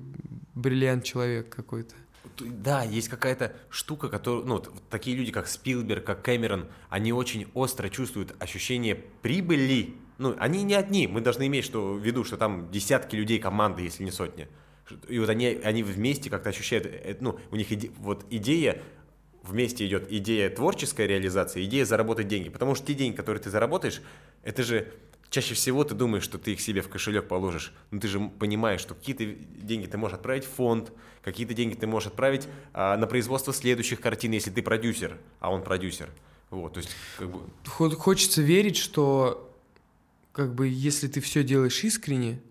[0.53, 1.95] бриллиант человек какой-то.
[2.39, 7.89] Да, есть какая-то штука, которую, ну, такие люди, как Спилберг, как Кэмерон, они очень остро
[7.89, 9.93] чувствуют ощущение прибыли.
[10.17, 13.83] Ну, они не одни, мы должны иметь что, в виду, что там десятки людей команды,
[13.83, 14.47] если не сотни.
[15.07, 18.81] И вот они, они вместе как-то ощущают, э, ну, у них иде, вот идея
[19.47, 22.49] вместе идет идея творческая реализация, идея заработать деньги.
[22.49, 24.01] Потому что те деньги, которые ты заработаешь,
[24.43, 24.91] это же
[25.29, 27.73] чаще всего ты думаешь, что ты их себе в кошелек положишь.
[27.91, 30.91] Но ты же понимаешь, что какие-то деньги ты можешь отправить в фонд,
[31.21, 35.63] какие-то деньги ты можешь отправить а, на производство следующих картин, если ты продюсер, а он
[35.63, 36.09] продюсер.
[36.51, 37.41] Вот, то есть, как бы...
[37.65, 39.51] Хочется верить, что
[40.31, 42.41] как бы если ты все делаешь искренне,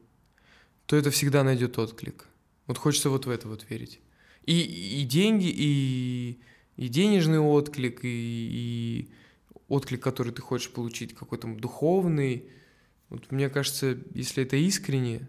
[0.87, 2.27] то это всегда найдет отклик.
[2.67, 4.01] Вот хочется вот в это вот верить.
[4.47, 4.61] И,
[5.01, 6.41] и деньги, и
[6.77, 9.09] и денежный отклик, и, и
[9.69, 12.45] отклик, который ты хочешь получить, какой-то духовный.
[13.11, 15.29] Вот мне кажется, если это искренне,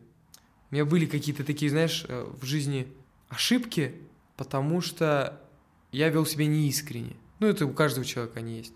[0.72, 2.88] у меня были какие-то такие, знаешь, э, в жизни
[3.30, 3.94] ошибки,
[4.38, 5.42] потому что
[5.92, 7.16] я вел себя неискренне.
[7.40, 8.74] Ну, это у каждого человека они есть.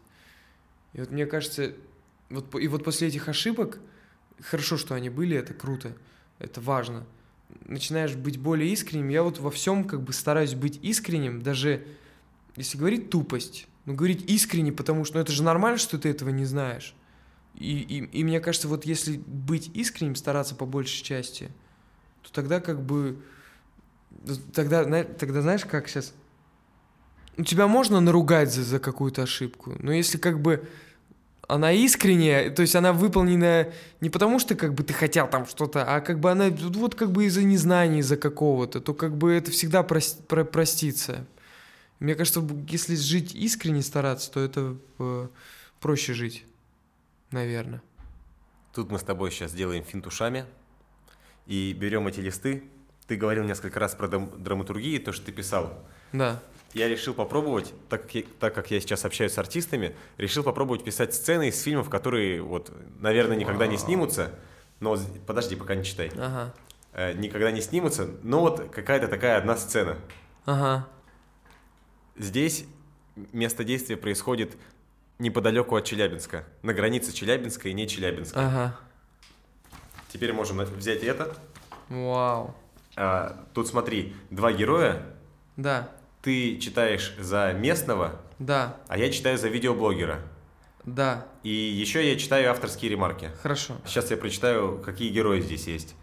[0.94, 1.74] И вот мне кажется,
[2.30, 3.80] вот, и вот после этих ошибок,
[4.42, 5.96] хорошо, что они были, это круто,
[6.40, 7.06] это важно.
[7.66, 9.10] Начинаешь быть более искренним.
[9.10, 11.86] Я вот во всем как бы стараюсь быть искренним, даже
[12.60, 16.30] если говорить тупость, ну, говорить искренне, потому что ну, это же нормально, что ты этого
[16.30, 16.94] не знаешь.
[17.56, 21.50] И, и, и мне кажется, вот если быть искренним, стараться по большей части,
[22.22, 23.18] то тогда как бы...
[24.54, 26.14] Тогда, тогда знаешь, как сейчас...
[27.38, 30.68] Ну, тебя можно наругать за, за какую-то ошибку, но если как бы
[31.48, 33.70] она искренняя, то есть она выполнена
[34.02, 37.12] не потому, что как бы ты хотел там что-то, а как бы она вот как
[37.12, 41.26] бы из-за незнания, из-за какого-то, то как бы это всегда прос, про, простится.
[42.00, 45.28] Мне кажется, если жить искренне стараться, то это э,
[45.82, 46.46] проще жить,
[47.32, 47.82] наверное.
[48.74, 50.46] Тут мы с тобой сейчас делаем финт ушами
[51.46, 52.64] и берем эти листы.
[53.08, 55.84] Ты говорил несколько раз про драматургию, то, что ты писал.
[56.14, 56.42] Да.
[56.74, 60.84] Я решил попробовать, так как, я, так как я сейчас общаюсь с артистами, решил попробовать
[60.84, 64.32] писать сцены из фильмов, которые, вот, наверное, никогда не снимутся.
[64.80, 66.12] Но подожди, пока не читай.
[66.16, 66.54] Ага.
[66.94, 69.98] Э, никогда не снимутся, но вот какая-то такая одна сцена.
[70.46, 70.88] Ага.
[72.20, 72.66] Здесь
[73.32, 74.58] место действия происходит
[75.20, 78.46] неподалеку от Челябинска, на границе Челябинска и не Челябинска.
[78.46, 78.80] Ага.
[80.12, 81.34] Теперь можем взять это.
[81.88, 82.54] Вау.
[82.98, 85.06] А, тут смотри, два героя.
[85.56, 85.90] Да.
[86.22, 88.20] Ты читаешь за местного.
[88.38, 88.78] Да.
[88.90, 90.20] А я читаю за видеоблогера.
[90.86, 91.26] Да.
[91.44, 93.32] И еще я читаю авторские ремарки.
[93.42, 93.78] Хорошо.
[93.86, 95.96] Сейчас я прочитаю, какие герои здесь есть.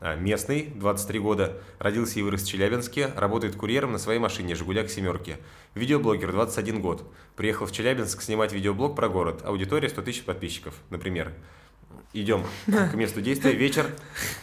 [0.00, 4.90] А, местный, 23 года, родился и вырос в Челябинске, работает курьером на своей машине «Жигуляк
[4.90, 5.38] семерки».
[5.74, 7.04] Видеоблогер, 21 год.
[7.34, 9.42] Приехал в Челябинск снимать видеоблог про город.
[9.44, 11.32] Аудитория 100 тысяч подписчиков, например.
[12.12, 13.52] Идем к месту действия.
[13.52, 13.86] Вечер.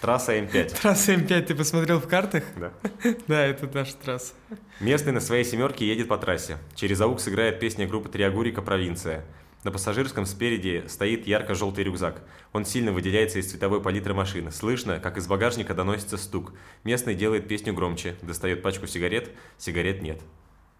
[0.01, 0.79] Трасса М5.
[0.81, 2.43] Трасса М5 ты посмотрел в картах?
[2.57, 2.71] Да.
[3.27, 4.33] Да, это наша трасса.
[4.79, 6.57] Местный на своей семерке едет по трассе.
[6.75, 9.23] Через аук сыграет песня группы Триагурика «Провинция».
[9.65, 12.21] На пассажирском спереди стоит ярко-желтый рюкзак.
[12.53, 14.51] Он сильно выделяется из цветовой палитры машины.
[14.51, 16.53] Слышно, как из багажника доносится стук.
[16.83, 20.21] Местный делает песню громче, достает пачку сигарет, сигарет нет.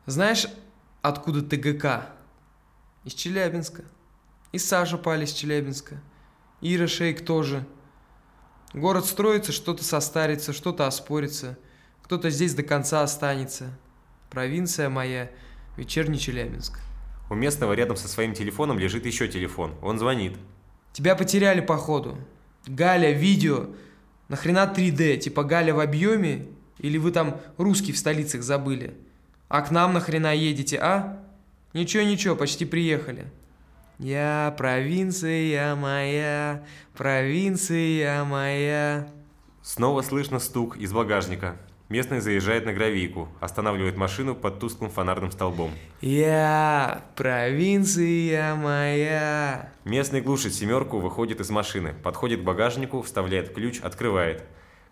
[0.06, 0.46] Знаешь,
[1.02, 2.12] откуда ТГК?
[3.06, 3.86] Из Челябинска.
[4.52, 6.00] И Саша Пали из Челябинска.
[6.62, 7.66] Ира Шейк тоже.
[8.72, 11.58] Город строится, что-то состарится, что-то оспорится.
[12.04, 13.76] Кто-то здесь до конца останется.
[14.30, 15.32] Провинция моя,
[15.76, 16.85] вечерний Челябинск.
[17.30, 19.74] У местного рядом со своим телефоном лежит еще телефон.
[19.82, 20.38] Он звонит.
[20.94, 22.18] Тебя потеряли, походу.
[22.68, 23.68] Галя, видео.
[24.28, 25.18] Нахрена 3D?
[25.18, 26.48] Типа Галя в объеме?
[26.80, 28.96] Или вы там русский в столицах забыли?
[29.48, 31.24] А к нам нахрена едете, а?
[31.74, 33.26] Ничего-ничего, почти приехали.
[34.00, 36.66] Я провинция моя,
[36.96, 39.08] провинция моя.
[39.62, 41.58] Снова слышно стук из багажника.
[41.88, 45.72] Местный заезжает на гравийку, останавливает машину под тусклым фонарным столбом.
[46.02, 49.72] Я, провинция моя.
[49.84, 54.44] Местный глушит семерку, выходит из машины, подходит к багажнику, вставляет ключ, открывает.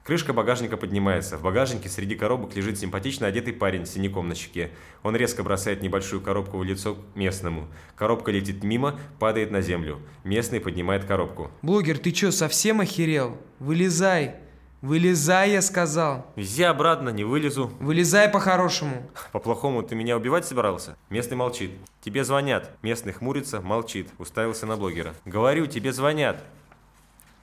[0.04, 1.38] Крышка багажника поднимается.
[1.38, 4.70] В багажнике среди коробок лежит симпатично одетый парень с синяком на щеке.
[5.02, 7.70] Он резко бросает небольшую коробку в лицо местному.
[7.96, 10.02] Коробка летит мимо, падает на землю.
[10.26, 11.50] Местный поднимает коробку.
[11.62, 13.38] Блогер, ты чё, совсем охерел?
[13.60, 14.43] Вылезай.
[14.84, 16.28] Вылезай, я сказал.
[16.36, 17.72] Вези обратно, не вылезу.
[17.80, 19.10] Вылезай по-хорошему.
[19.32, 20.98] По-плохому ты меня убивать собирался?
[21.10, 21.72] Местный молчит.
[22.02, 22.70] Тебе звонят.
[22.82, 24.10] Местный хмурится, молчит.
[24.18, 25.14] Уставился на блогера.
[25.24, 26.44] Говорю, тебе звонят.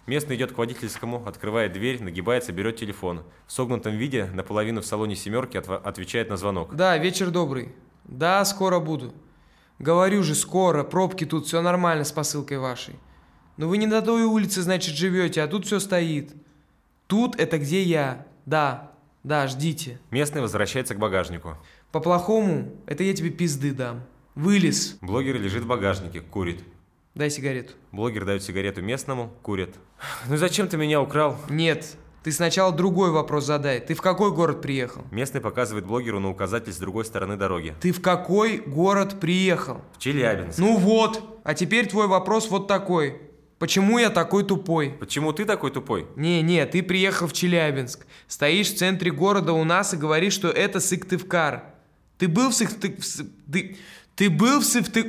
[0.07, 3.23] Местный идет к водительскому, открывает дверь, нагибается, берет телефон.
[3.47, 6.77] В согнутом виде, наполовину в салоне «семерки», отв- отвечает на звонок.
[6.77, 7.75] Да, вечер добрый.
[8.05, 9.15] Да, скоро буду.
[9.79, 10.85] Говорю же, скоро.
[10.85, 12.97] Пробки тут, все нормально с посылкой вашей.
[13.57, 16.35] Но вы не на той улице, значит, живете, а тут все стоит.
[17.11, 18.25] Тут это где я.
[18.47, 18.93] Да,
[19.25, 19.99] да, ждите.
[20.13, 21.57] Местный возвращается к багажнику.
[21.91, 24.05] По-плохому, это я тебе пизды дам.
[24.37, 24.97] Вылез.
[25.01, 26.63] Блогер лежит в багажнике, курит.
[27.17, 27.73] Дай сигарету.
[27.91, 29.75] Блогер дает сигарету местному, курит.
[30.29, 33.81] «Ну зачем ты меня украл?» Нет, ты сначала другой вопрос задай.
[33.81, 35.03] Ты в какой город приехал?
[35.11, 37.75] Местный показывает блогеру на указатель с другой стороны дороги.
[37.81, 39.81] Ты в какой город приехал?
[39.97, 40.61] В Челябинск.
[40.61, 43.21] Ну вот, а теперь твой вопрос вот такой.
[43.61, 44.89] Почему я такой тупой?
[44.99, 46.07] Почему ты такой тупой?
[46.17, 50.81] Не-не, ты приехал в Челябинск, стоишь в центре города у нас и говоришь, что это
[50.81, 51.65] Сыктывкар.
[52.17, 52.95] Ты был в Сыктыв...
[53.53, 53.77] Ты...
[54.17, 55.05] Ты был в Сыктыв...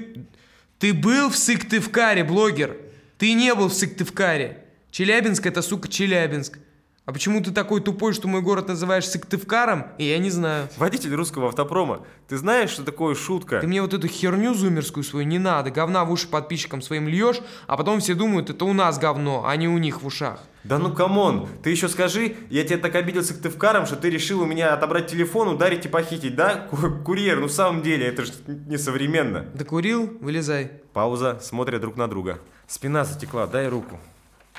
[0.79, 2.75] Ты был в Сыктывкаре, блогер.
[3.17, 4.65] Ты не был в Сыктывкаре.
[4.91, 6.59] Челябинск это, сука, Челябинск.
[7.03, 10.67] А почему ты такой тупой, что мой город называешь Сыктывкаром, и я не знаю.
[10.77, 12.05] Водитель русского автопрома.
[12.27, 13.59] Ты знаешь, что такое шутка?
[13.59, 15.71] Ты мне вот эту херню зумерскую свою не надо.
[15.71, 19.55] Говна в уши подписчикам своим льешь, а потом все думают, это у нас говно, а
[19.55, 20.41] не у них в ушах.
[20.63, 24.41] Да ну come on, ты еще скажи, я тебе так обиделся Сыктывкаром, что ты решил
[24.41, 26.67] у меня отобрать телефон, ударить и похитить, да?
[26.69, 28.31] Ку- Курьер, ну в самом деле, это же
[28.67, 29.47] несовременно.
[29.55, 30.17] Докурил?
[30.21, 30.71] Вылезай.
[30.93, 32.39] Пауза, смотрят друг на друга.
[32.67, 33.99] Спина затекла, дай руку.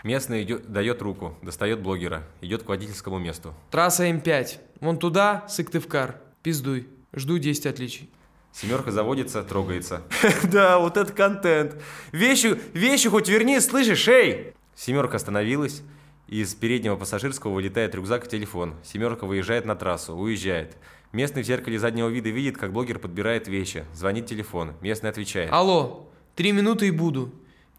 [0.05, 3.55] Местный идет, дает руку, достает блогера, идет к водительскому месту.
[3.71, 4.59] Трасса М5.
[4.81, 6.17] Вон туда, Сыктывкар.
[6.43, 6.89] Пиздуй.
[7.15, 8.11] Жду 10 отличий.
[8.53, 10.03] Семерка заводится, трогается.
[10.45, 11.81] Да, вот это контент.
[12.11, 14.55] Вещи, вещи хоть верни, слышишь, эй!
[14.75, 15.83] Семерка остановилась.
[16.29, 18.75] Из переднего пассажирского вылетает рюкзак и телефон.
[18.83, 20.77] Семерка выезжает на трассу, уезжает.
[21.13, 23.85] Местный в зеркале заднего вида видит, как блогер подбирает вещи.
[23.93, 24.73] Звонит телефон.
[24.81, 25.53] Местный отвечает.
[25.53, 27.33] Алло, три минуты и буду.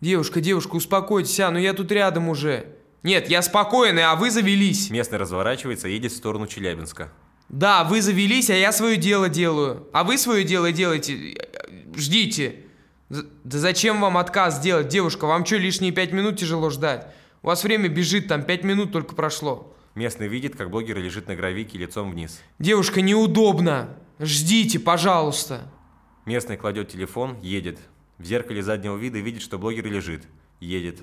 [0.03, 2.65] Девушка, девушка, успокойтесь, а, ну я тут рядом уже.
[3.03, 4.89] Нет, я спокойный, а вы завелись.
[4.89, 7.09] Местный разворачивается и едет в сторону Челябинска.
[7.47, 9.87] Да, вы завелись, а я свое дело делаю.
[9.93, 11.37] А вы свое дело делаете.
[11.95, 12.65] Ждите.
[13.07, 15.23] Да зачем вам отказ делать, девушка?
[15.25, 17.07] Вам что, лишние пять минут тяжело ждать?
[17.41, 19.73] У вас время бежит, там пять минут только прошло.
[19.95, 22.41] Местный видит, как блогер лежит на гравике лицом вниз.
[22.59, 23.97] Девушка, неудобно.
[24.19, 25.71] Ждите, пожалуйста.
[26.25, 27.79] Местный кладет телефон, едет.
[28.17, 30.23] В зеркале заднего вида видит, что блогер лежит.
[30.59, 31.01] Едет.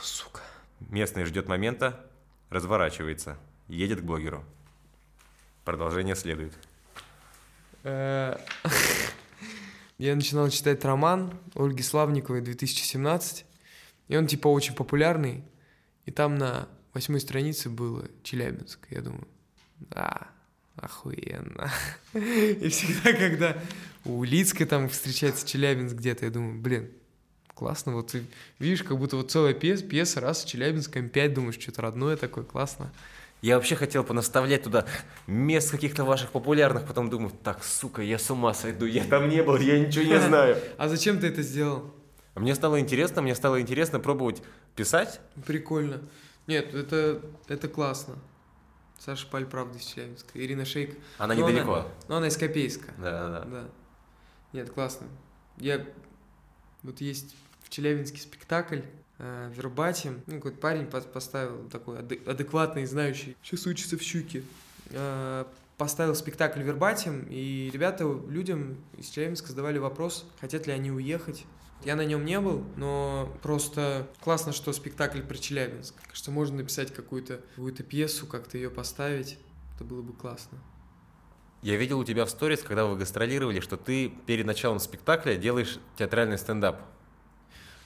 [0.00, 0.40] Сука.
[0.80, 2.04] Местный ждет момента,
[2.50, 3.38] разворачивается,
[3.68, 4.44] едет к блогеру.
[5.64, 6.52] Продолжение следует.
[7.84, 8.36] Э,
[9.98, 13.44] Я начинал читать роман Ольги Славниковой 2017,
[14.08, 15.44] и он типа очень популярный,
[16.06, 18.86] и там на восьмой странице было Челябинск.
[18.90, 19.28] Я думаю,
[19.78, 20.28] да,
[20.82, 21.70] охуенно.
[22.14, 23.56] И всегда, когда
[24.04, 26.90] у Лицкой там встречается Челябинск где-то, я думаю, блин,
[27.54, 28.24] классно, вот ты
[28.58, 32.44] видишь, как будто вот целая пьеса, пьеса раз с Челябинском, пять, думаешь, что-то родное такое,
[32.44, 32.92] классно.
[33.40, 34.86] Я вообще хотел понаставлять туда
[35.26, 39.42] мест каких-то ваших популярных, потом думаю, так, сука, я с ума сойду, я там не
[39.42, 40.56] был, я ничего не знаю.
[40.78, 41.92] А зачем ты это сделал?
[42.34, 44.42] А Мне стало интересно, мне стало интересно пробовать
[44.74, 45.20] писать.
[45.44, 46.00] Прикольно.
[46.46, 48.14] Нет, это, это классно.
[49.04, 50.30] Саша Паль, правда, из Челябинска.
[50.34, 50.96] Ирина Шейк.
[51.18, 51.88] Она Ну, недалеко.
[52.08, 52.92] Но она из Копейска.
[52.98, 53.44] Да, да, да.
[53.46, 53.68] Да.
[54.52, 55.08] Нет, классно.
[55.56, 55.84] Я...
[56.84, 58.80] Вот есть в Челябинске спектакль
[59.18, 60.22] э, Вербатим.
[60.26, 63.36] Ну, какой-то парень пос- поставил такой адекватный, знающий.
[63.42, 64.44] Сейчас учится в Щуке.
[64.90, 65.46] Э,
[65.78, 71.44] поставил спектакль Вербатим, и ребята людям из Челябинска задавали вопрос, хотят ли они уехать.
[71.84, 75.94] Я на нем не был, но просто классно, что спектакль про Челябинск.
[76.08, 79.36] Кажется, можно написать какую-то какую пьесу, как-то ее поставить.
[79.74, 80.58] Это было бы классно.
[81.62, 85.78] Я видел у тебя в сторис, когда вы гастролировали, что ты перед началом спектакля делаешь
[85.96, 86.80] театральный стендап.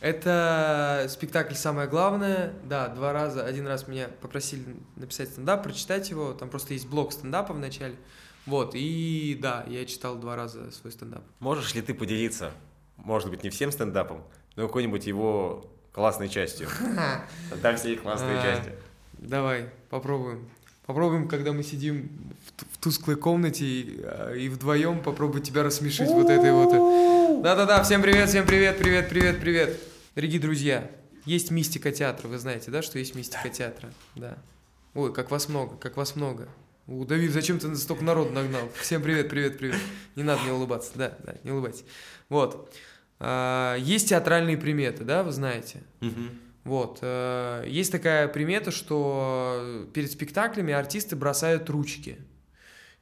[0.01, 2.55] Это спектакль самое главное.
[2.65, 3.45] Да, два раза.
[3.45, 6.33] Один раз меня попросили написать стендап, прочитать его.
[6.35, 7.97] Там просто есть блок стендапа в начале.
[8.45, 11.25] Вот, и да, я читал два раза свой стендап.
[11.41, 12.53] Можешь ли ты поделиться,
[12.97, 14.23] может быть, не всем стендапом,
[14.57, 16.69] но какой-нибудь его классной частью?
[17.63, 18.43] Там все классные А.
[18.43, 18.73] части.
[19.15, 20.49] Давай, попробуем.
[20.87, 22.09] Попробуем, когда мы сидим
[22.59, 24.01] в, в тусклой комнате и,
[24.39, 27.43] и вдвоем попробовать тебя рассмешить вот этой вот.
[27.43, 29.81] Да-да-да, всем привет, всем привет, привет, привет, привет.
[30.15, 30.91] Дорогие друзья,
[31.25, 33.91] есть мистика театра, вы знаете, да, что есть мистика театра?
[34.15, 34.39] Да.
[34.95, 36.49] Ой, как вас много, как вас много.
[36.89, 38.69] У Давид, зачем ты столько народу нагнал?
[38.81, 39.77] Всем привет, привет, привет.
[40.15, 41.85] Не надо не улыбаться, да, да, не улыбайтесь.
[42.29, 42.73] Вот.
[43.19, 45.83] А, есть театральные приметы, да, вы знаете?
[46.01, 46.21] Угу.
[46.63, 46.99] Вот.
[47.03, 52.19] э, Есть такая примета, что перед спектаклями артисты бросают ручки.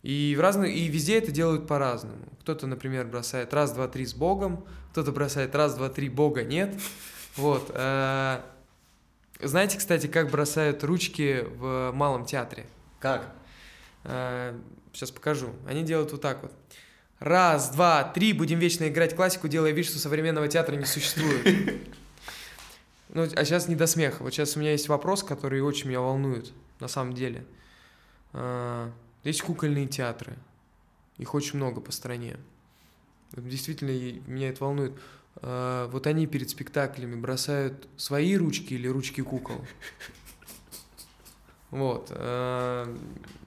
[0.03, 2.25] И, в разных, и везде это делают по-разному.
[2.41, 6.75] Кто-то, например, бросает раз, два, три с Богом, кто-то бросает раз, два, три, Бога нет.
[7.37, 7.71] Вот.
[7.75, 8.41] э,
[9.43, 12.65] Знаете, кстати, как бросают ручки в малом театре?
[12.99, 13.31] Как?
[14.05, 15.51] Сейчас покажу.
[15.67, 16.53] Они делают вот так вот.
[17.21, 21.75] Раз, два, три, будем вечно играть классику, делая вид, что современного театра не существует.
[23.11, 24.23] Ну, а сейчас не до смеха.
[24.23, 27.45] Вот сейчас у меня есть вопрос, который очень меня волнует, на самом деле.
[28.33, 28.91] А,
[29.23, 30.35] Есть кукольные театры.
[31.19, 32.37] Их очень много по стране.
[33.33, 33.91] Действительно,
[34.27, 34.93] меня это волнует.
[35.37, 39.65] А, Вот они перед спектаклями бросают свои ручки или ручки кукол.
[41.75, 42.09] Вот.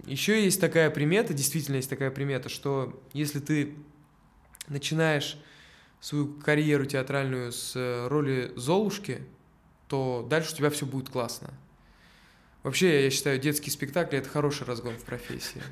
[0.06, 3.74] Еще есть такая примета, действительно есть такая примета, что если ты
[4.68, 5.38] начинаешь
[6.02, 9.24] свою карьеру театральную с э, роли Золушки,
[9.88, 11.50] то дальше у тебя все будет классно.
[12.64, 15.64] Вообще, я считаю, детские спектакли– это хороший разгон в профессии.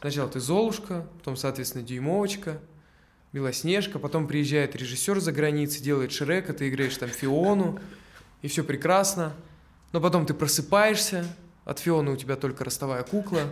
[0.00, 2.60] Сначала ты Золушка, потом, соответственно, Дюймовочка,
[3.32, 7.78] Белоснежка, потом приезжает режиссер за границей, делает Шрека, ты играешь там Фиону,
[8.42, 9.34] и все прекрасно.
[9.92, 11.26] Но потом ты просыпаешься,
[11.64, 13.42] от Фионы у тебя только ростовая кукла,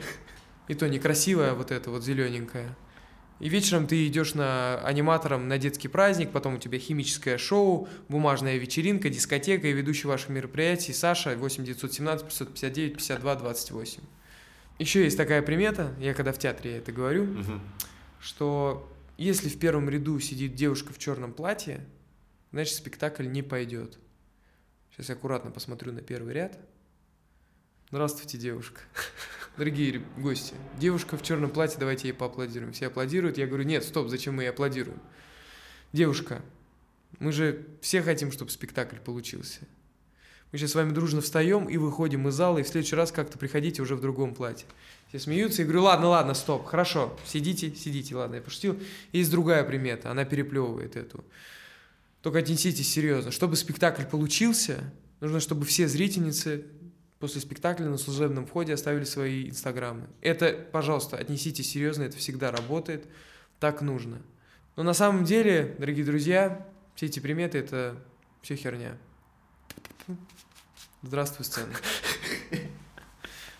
[0.68, 2.76] и то некрасивая вот эта вот зелененькая.
[3.40, 8.56] И вечером ты идешь на аниматором на детский праздник, потом у тебя химическое шоу, бумажная
[8.56, 14.02] вечеринка, дискотека и ведущий ваших мероприятий Саша 8 917 559 52 28.
[14.80, 17.28] Еще есть такая примета, я когда в театре это говорю,
[18.20, 21.84] что если в первом ряду сидит девушка в черном платье,
[22.50, 23.98] значит спектакль не пойдет.
[24.98, 26.58] Сейчас я аккуратно посмотрю на первый ряд.
[27.92, 28.80] Здравствуйте, девушка.
[29.56, 32.72] Дорогие гости, девушка в черном платье, давайте ей поаплодируем.
[32.72, 33.38] Все аплодируют.
[33.38, 34.98] Я говорю, нет, стоп, зачем мы ей аплодируем?
[35.92, 36.42] Девушка,
[37.20, 39.60] мы же все хотим, чтобы спектакль получился.
[40.50, 43.38] Мы сейчас с вами дружно встаем и выходим из зала, и в следующий раз как-то
[43.38, 44.66] приходите уже в другом платье.
[45.10, 48.76] Все смеются, я говорю, ладно, ладно, стоп, хорошо, сидите, сидите, ладно, я пошутил.
[49.12, 51.24] Есть другая примета, она переплевывает эту.
[52.28, 53.30] Только отнеситесь серьезно.
[53.30, 56.66] Чтобы спектакль получился, нужно, чтобы все зрительницы
[57.20, 60.08] после спектакля на служебном входе оставили свои инстаграмы.
[60.20, 63.06] Это, пожалуйста, отнеситесь серьезно, это всегда работает,
[63.60, 64.20] так нужно.
[64.76, 67.96] Но на самом деле, дорогие друзья, все эти приметы– это
[68.42, 68.98] все херня.
[71.00, 71.72] Здравствуй, сцена.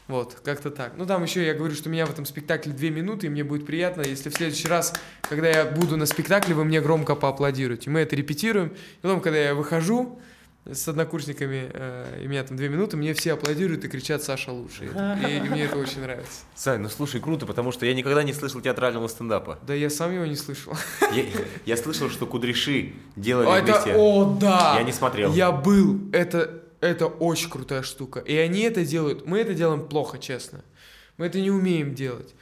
[0.09, 0.95] Вот, как-то так.
[0.97, 3.45] Ну, там еще я говорю, что у меня в этом спектакле две минуты, и мне
[3.45, 7.91] будет приятно, если в следующий раз, когда я буду на спектакле, вы мне громко поаплодируете.
[7.91, 8.69] Мы это репетируем.
[8.69, 10.19] И потом, когда я выхожу
[10.65, 14.53] с однокурсниками, э, и у меня там две минуты, мне все аплодируют и кричат «Саша
[14.53, 14.89] лучший».
[14.89, 16.41] И, и мне это очень нравится.
[16.55, 19.59] Сань, ну слушай, круто, потому что я никогда не слышал театрального стендапа.
[19.67, 20.75] Да я сам его не слышал.
[21.15, 21.25] Я,
[21.65, 23.95] я слышал, что кудряши делали А это, вместе.
[23.97, 24.75] о, да!
[24.79, 25.33] Я не смотрел.
[25.33, 26.01] Я был.
[26.13, 28.21] Это, это очень крутая штука.
[28.21, 29.27] И они это делают.
[29.27, 30.65] Мы это делаем плохо, честно.
[31.17, 32.35] Мы это не умеем делать.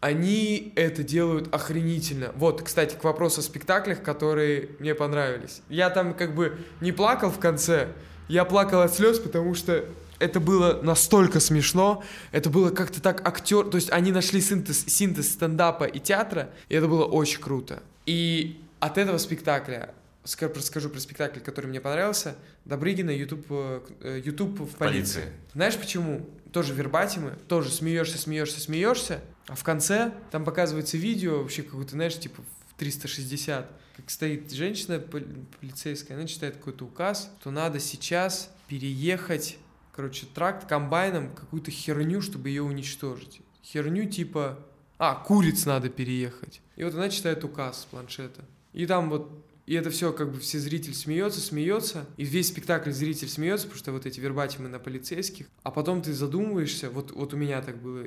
[0.00, 2.32] Они это делают охренительно.
[2.36, 5.62] Вот, кстати, к вопросу о спектаклях, которые мне понравились.
[5.68, 7.88] Я там как бы не плакал в конце.
[8.28, 9.84] Я плакал от слез, потому что
[10.20, 15.32] это было настолько смешно, это было как-то так актер, то есть они нашли синтез, синтез
[15.32, 17.82] стендапа и театра, и это было очень круто.
[18.06, 19.94] И от этого спектакля,
[20.38, 25.20] расскажу про спектакль, который мне понравился, Добрыгина, YouTube, э, э, YouTube в полиции.
[25.20, 25.32] Полиции.
[25.54, 26.28] Знаешь почему?
[26.52, 32.18] Тоже вербатимы, тоже смеешься, смеешься, смеешься, а в конце там показывается видео, вообще какое-то, знаешь,
[32.18, 35.22] типа в 360, как стоит женщина пол-
[35.60, 39.58] полицейская, она читает какой-то указ, то надо сейчас переехать,
[39.94, 43.40] короче, тракт комбайном какую-то херню, чтобы ее уничтожить.
[43.64, 44.58] Херню типа,
[44.98, 46.60] а, куриц надо переехать.
[46.76, 48.44] И вот она читает указ с планшета.
[48.72, 52.90] И там вот и это все как бы все зритель смеется, смеется, и весь спектакль
[52.90, 57.34] зритель смеется, потому что вот эти вербатимы на полицейских, а потом ты задумываешься, вот, вот
[57.34, 58.04] у меня так было,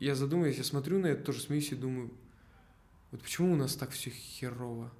[0.00, 2.12] я задумываюсь, я смотрю на это, тоже смеюсь и думаю,
[3.10, 4.92] вот почему у нас так все херово?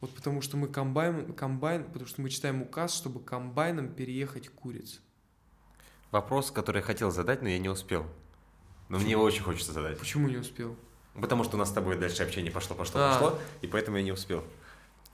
[0.00, 5.00] Вот потому что мы комбайн, комбайн, потому что мы читаем указ, чтобы комбайном переехать куриц.
[6.12, 8.06] Вопрос, который я хотел задать, но я не успел.
[8.88, 9.98] Но мне его очень хочется задать.
[9.98, 10.76] Почему не успел?
[11.20, 13.12] Потому что у нас с тобой дальше общение пошло, пошло, А.
[13.12, 14.44] пошло, и поэтому я не успел.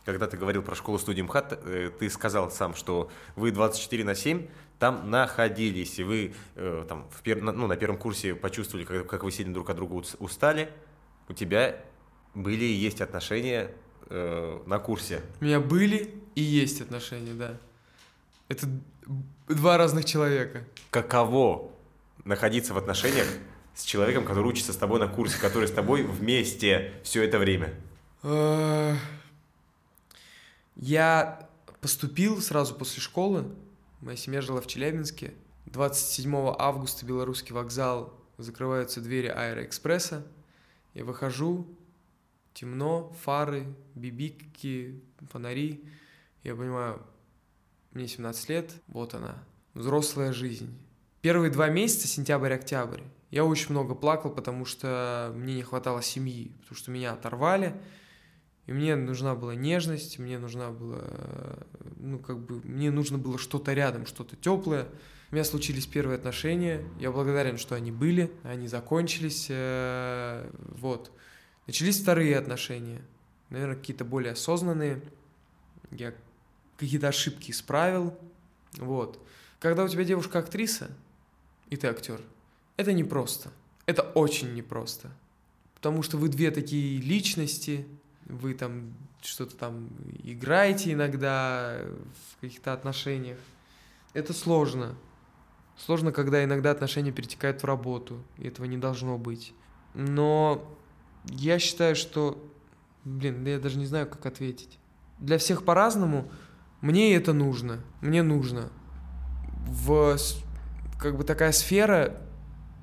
[0.04, 4.46] Когда ты говорил про школу-студию МХАТ, э, ты сказал сам, что вы 24 на 7
[4.78, 7.42] там находились, и вы э, там, в пер...
[7.42, 10.70] ну, на первом курсе почувствовали, как, как вы сильно друг от друга устали,
[11.28, 11.76] у тебя
[12.34, 13.72] были и есть отношения
[14.08, 15.20] э, на курсе.
[15.40, 17.58] У меня были и есть отношения, да.
[18.48, 18.66] Это
[19.48, 20.64] два разных человека.
[20.90, 21.70] Каково
[22.24, 23.26] находиться в отношениях
[23.74, 27.74] с человеком, который учится с тобой на курсе, который с тобой вместе все это время?
[30.76, 31.48] Я
[31.80, 33.44] поступил сразу после школы.
[34.00, 35.34] Моя семья жила в Челябинске.
[35.66, 40.26] 27 августа Белорусский вокзал, закрываются двери Аэроэкспресса.
[40.94, 41.66] Я выхожу,
[42.54, 45.00] темно, фары, бибики,
[45.30, 45.84] фонари.
[46.42, 47.02] Я понимаю,
[47.92, 49.42] мне 17 лет, вот она,
[49.74, 50.76] взрослая жизнь.
[51.20, 56.76] Первые два месяца, сентябрь-октябрь, я очень много плакал, потому что мне не хватало семьи, потому
[56.76, 57.80] что меня оторвали,
[58.70, 61.02] и мне нужна была нежность, мне нужна была,
[61.96, 64.86] ну, как бы, мне нужно было что-то рядом, что-то теплое.
[65.32, 70.48] У меня случились первые отношения, я благодарен, что они были, они закончились, э,
[70.78, 71.10] вот.
[71.66, 73.02] Начались вторые отношения,
[73.48, 75.02] наверное, какие-то более осознанные.
[75.90, 76.14] Я
[76.76, 78.16] какие-то ошибки исправил,
[78.76, 79.20] вот.
[79.58, 80.92] Когда у тебя девушка актриса,
[81.70, 82.20] и ты актер,
[82.76, 83.50] это непросто.
[83.86, 85.10] Это очень непросто.
[85.74, 87.84] Потому что вы две такие личности,
[88.30, 89.88] вы там что-то там
[90.22, 91.78] играете иногда
[92.36, 93.38] в каких-то отношениях.
[94.14, 94.94] Это сложно.
[95.76, 99.54] Сложно, когда иногда отношения перетекают в работу, и этого не должно быть.
[99.94, 100.76] Но
[101.24, 102.46] я считаю, что...
[103.04, 104.78] Блин, я даже не знаю, как ответить.
[105.18, 106.30] Для всех по-разному.
[106.80, 107.80] Мне это нужно.
[108.00, 108.70] Мне нужно.
[109.66, 110.16] В
[110.98, 112.20] как бы такая сфера,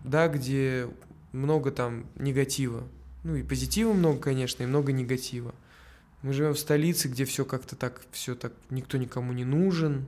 [0.04, 0.90] да, где
[1.32, 2.84] много там негатива.
[3.28, 5.54] Ну и позитива много, конечно, и много негатива.
[6.22, 10.06] Мы живем в столице, где все как-то так, все так, никто никому не нужен,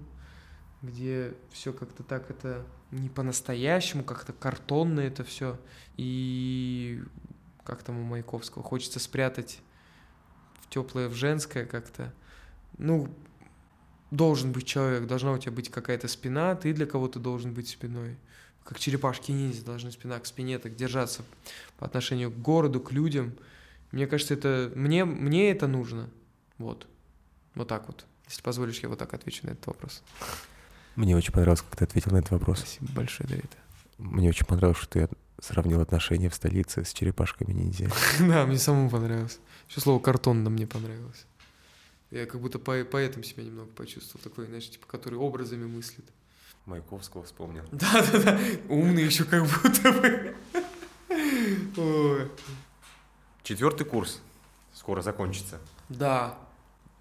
[0.82, 5.60] где все как-то так это не по-настоящему, как-то картонно это все.
[5.98, 7.04] И
[7.66, 9.60] как там у Маяковского, хочется спрятать
[10.62, 12.14] в теплое, в женское как-то.
[12.78, 13.14] Ну,
[14.12, 18.16] должен быть человек, должна у тебя быть какая-то спина, ты для кого-то должен быть спиной.
[18.70, 21.24] Как черепашки ниндзя должны спина к спине так держаться
[21.80, 23.34] по отношению к городу, к людям.
[23.92, 26.08] Мне кажется, это мне, мне это нужно.
[26.60, 26.86] Вот.
[27.56, 28.06] Вот так вот.
[28.28, 30.04] Если позволишь, я вот так отвечу на этот вопрос.
[30.96, 32.60] Мне очень понравилось, как ты ответил на этот вопрос.
[32.60, 33.52] Спасибо большое, Давид.
[33.98, 35.10] Мне очень понравилось, что ты
[35.42, 37.90] сравнил отношения в столице с черепашками ниндзя.
[38.20, 39.40] Да, мне самому понравилось.
[39.68, 41.26] Еще слово «картонно» мне понравилось.
[42.12, 46.06] Я как будто по поэтом себя немного почувствовал, такой, знаешь, типа, который образами мыслит.
[46.70, 47.64] Маяковского вспомнил.
[47.72, 48.40] Да-да-да,
[48.70, 50.36] умный еще как будто бы.
[53.44, 54.22] Четвертый курс
[54.74, 55.60] скоро закончится.
[55.90, 56.38] Да.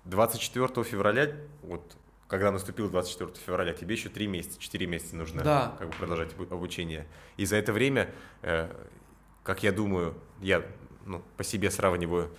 [0.07, 1.97] 24 февраля, вот
[2.29, 5.75] когда наступил 24 февраля, тебе еще три месяца, четыре месяца нужно да.
[5.79, 7.07] как бы продолжать обучение.
[7.37, 8.11] И за это время,
[8.43, 8.71] э,
[9.43, 10.65] как я думаю, я
[11.05, 12.31] ну, по себе сравниваю,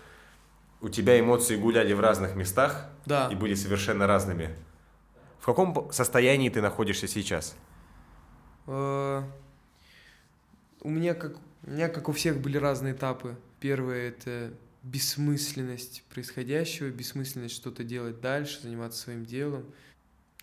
[0.81, 3.29] у тебя эмоции гуляли в разных местах да.
[3.31, 4.55] и были совершенно разными.
[5.49, 7.55] Каком состоянии ты находишься сейчас?
[8.67, 9.23] Uh,
[10.81, 13.35] у меня как у меня как у всех были разные этапы.
[13.59, 19.65] Первое это бессмысленность происходящего, бессмысленность что-то делать дальше, заниматься своим делом.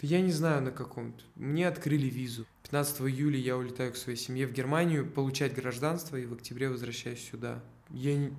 [0.01, 1.23] Я не знаю на каком-то.
[1.37, 2.45] Мне открыли визу.
[2.65, 7.25] 15 июля я улетаю к своей семье в Германию получать гражданство, и в октябре возвращаюсь
[7.31, 7.63] сюда.
[7.91, 8.33] Я не...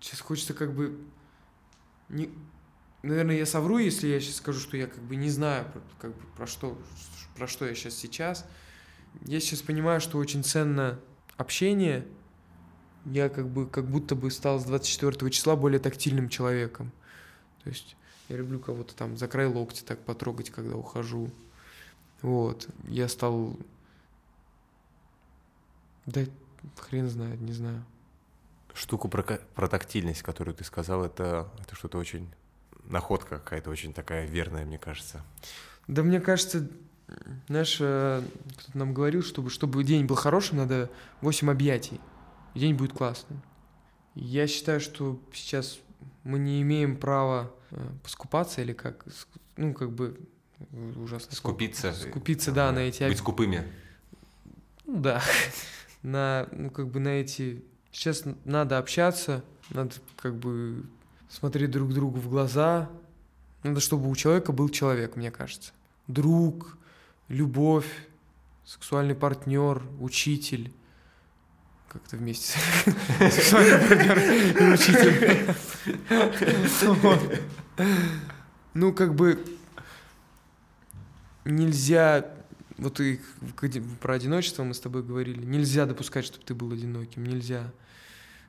[0.00, 0.98] Сейчас хочется как бы
[2.08, 2.30] не,
[3.02, 5.66] наверное, я совру, если я сейчас скажу, что я как бы не знаю,
[5.98, 6.78] как бы, про, что,
[7.36, 8.46] про что я сейчас сейчас.
[9.24, 10.98] Я сейчас понимаю, что очень ценно
[11.36, 12.06] общение.
[13.04, 16.92] Я как бы как будто бы стал с 24 числа более тактильным человеком.
[17.64, 17.96] То есть
[18.28, 21.30] я люблю кого-то там за край локти так потрогать, когда ухожу.
[22.22, 22.68] Вот.
[22.86, 23.56] Я стал...
[26.06, 26.24] Да
[26.76, 27.84] хрен знает, не знаю
[28.78, 32.28] штуку про, про тактильность, которую ты сказал, это, это что-то очень...
[32.88, 35.22] Находка какая-то очень такая верная, мне кажется.
[35.86, 36.68] Да мне кажется,
[37.48, 38.22] знаешь, э,
[38.58, 40.90] кто-то нам говорил, чтобы, чтобы день был хорошим, надо
[41.20, 42.00] 8 объятий.
[42.54, 43.42] И день будет классным.
[44.14, 45.78] Я считаю, что сейчас
[46.24, 49.04] мы не имеем права э, поскупаться или как,
[49.56, 50.18] ну, как бы
[50.96, 51.34] ужасно.
[51.34, 51.92] Скупиться.
[51.92, 53.06] Скупиться, да, на эти...
[53.06, 53.64] Быть скупыми.
[54.86, 55.22] Ну да,
[56.02, 60.84] на, ну, как бы на эти Сейчас надо общаться, надо как бы
[61.28, 62.90] смотреть друг другу в глаза.
[63.62, 65.72] Надо, чтобы у человека был человек, мне кажется.
[66.06, 66.76] Друг,
[67.28, 67.86] любовь,
[68.64, 70.72] сексуальный партнер, учитель.
[71.88, 72.58] как-то вместе
[73.20, 75.54] с вами партнер и учитель.
[78.74, 79.44] Ну, как бы
[81.44, 82.30] нельзя,
[82.76, 83.20] вот и
[84.00, 87.72] про одиночество мы с тобой говорили, нельзя допускать, чтобы ты был одиноким, нельзя.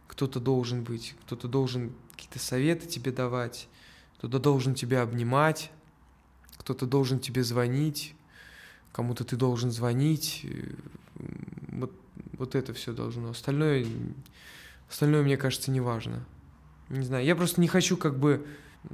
[0.08, 3.70] Кто-то должен быть, кто-то должен какие-то советы тебе давать,
[4.18, 5.72] кто-то должен тебя обнимать,
[6.58, 8.14] кто-то должен тебе звонить,
[8.92, 10.46] кому-то ты должен звонить.
[11.70, 11.94] Вот,
[12.34, 13.30] вот это все должно.
[13.30, 13.86] Остальное,
[14.90, 16.26] остальное, мне кажется, не важно.
[16.90, 18.46] Не знаю, я просто не хочу как бы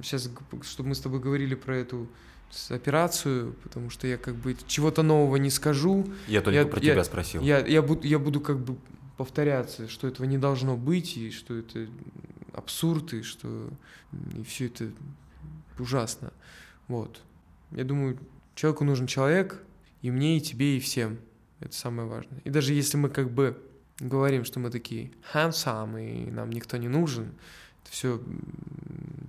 [0.04, 0.30] сейчас,
[0.62, 2.08] чтобы мы с тобой говорили про эту
[2.70, 6.06] операцию, потому что я как бы чего-то нового не скажу.
[6.28, 7.42] Я только я, про я, тебя спросил.
[7.42, 8.78] Я, я, буду, я буду как бы
[9.18, 11.88] повторяться, что этого не должно быть, и что это
[12.56, 13.70] абсурд, и что
[14.36, 14.92] и все это
[15.78, 16.32] ужасно.
[16.88, 17.22] Вот.
[17.72, 18.18] Я думаю,
[18.56, 19.62] человеку нужен человек,
[20.02, 21.20] и мне, и тебе, и всем.
[21.60, 22.40] Это самое важное.
[22.44, 23.62] И даже если мы как бы
[24.00, 27.34] говорим, что мы такие handsome, и нам никто не нужен,
[27.84, 28.22] это все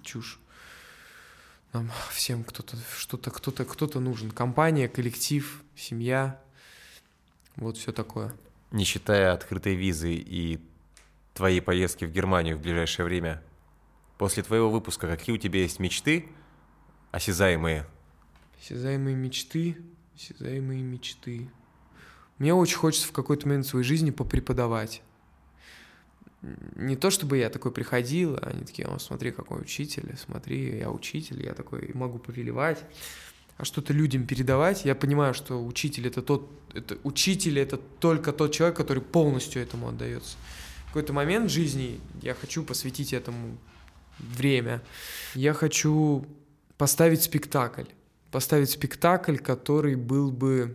[0.02, 0.40] чушь.
[1.72, 4.30] Нам всем кто-то, что-то, кто-то, кто-то нужен.
[4.30, 6.40] Компания, коллектив, семья.
[7.56, 8.34] Вот все такое.
[8.70, 10.60] Не считая открытой визы и
[11.36, 13.42] твоей поездки в Германию в ближайшее время,
[14.18, 16.28] после твоего выпуска какие у тебя есть мечты
[17.12, 17.86] осязаемые?
[18.60, 19.76] Осязаемые мечты,
[20.16, 21.48] осязаемые мечты.
[22.38, 25.02] Мне очень хочется в какой-то момент своей жизни попреподавать
[26.76, 30.90] не то чтобы я такой приходил, а они такие, о, смотри, какой учитель, смотри, я
[30.90, 32.82] учитель, я такой могу повелевать,
[33.56, 34.84] а что-то людям передавать.
[34.84, 39.88] Я понимаю, что учитель это тот, это учитель это только тот человек, который полностью этому
[39.88, 40.36] отдается.
[40.96, 43.58] Какой-то момент жизни я хочу посвятить этому
[44.18, 44.82] время.
[45.34, 46.24] Я хочу
[46.78, 47.84] поставить спектакль,
[48.30, 50.74] поставить спектакль, который был бы,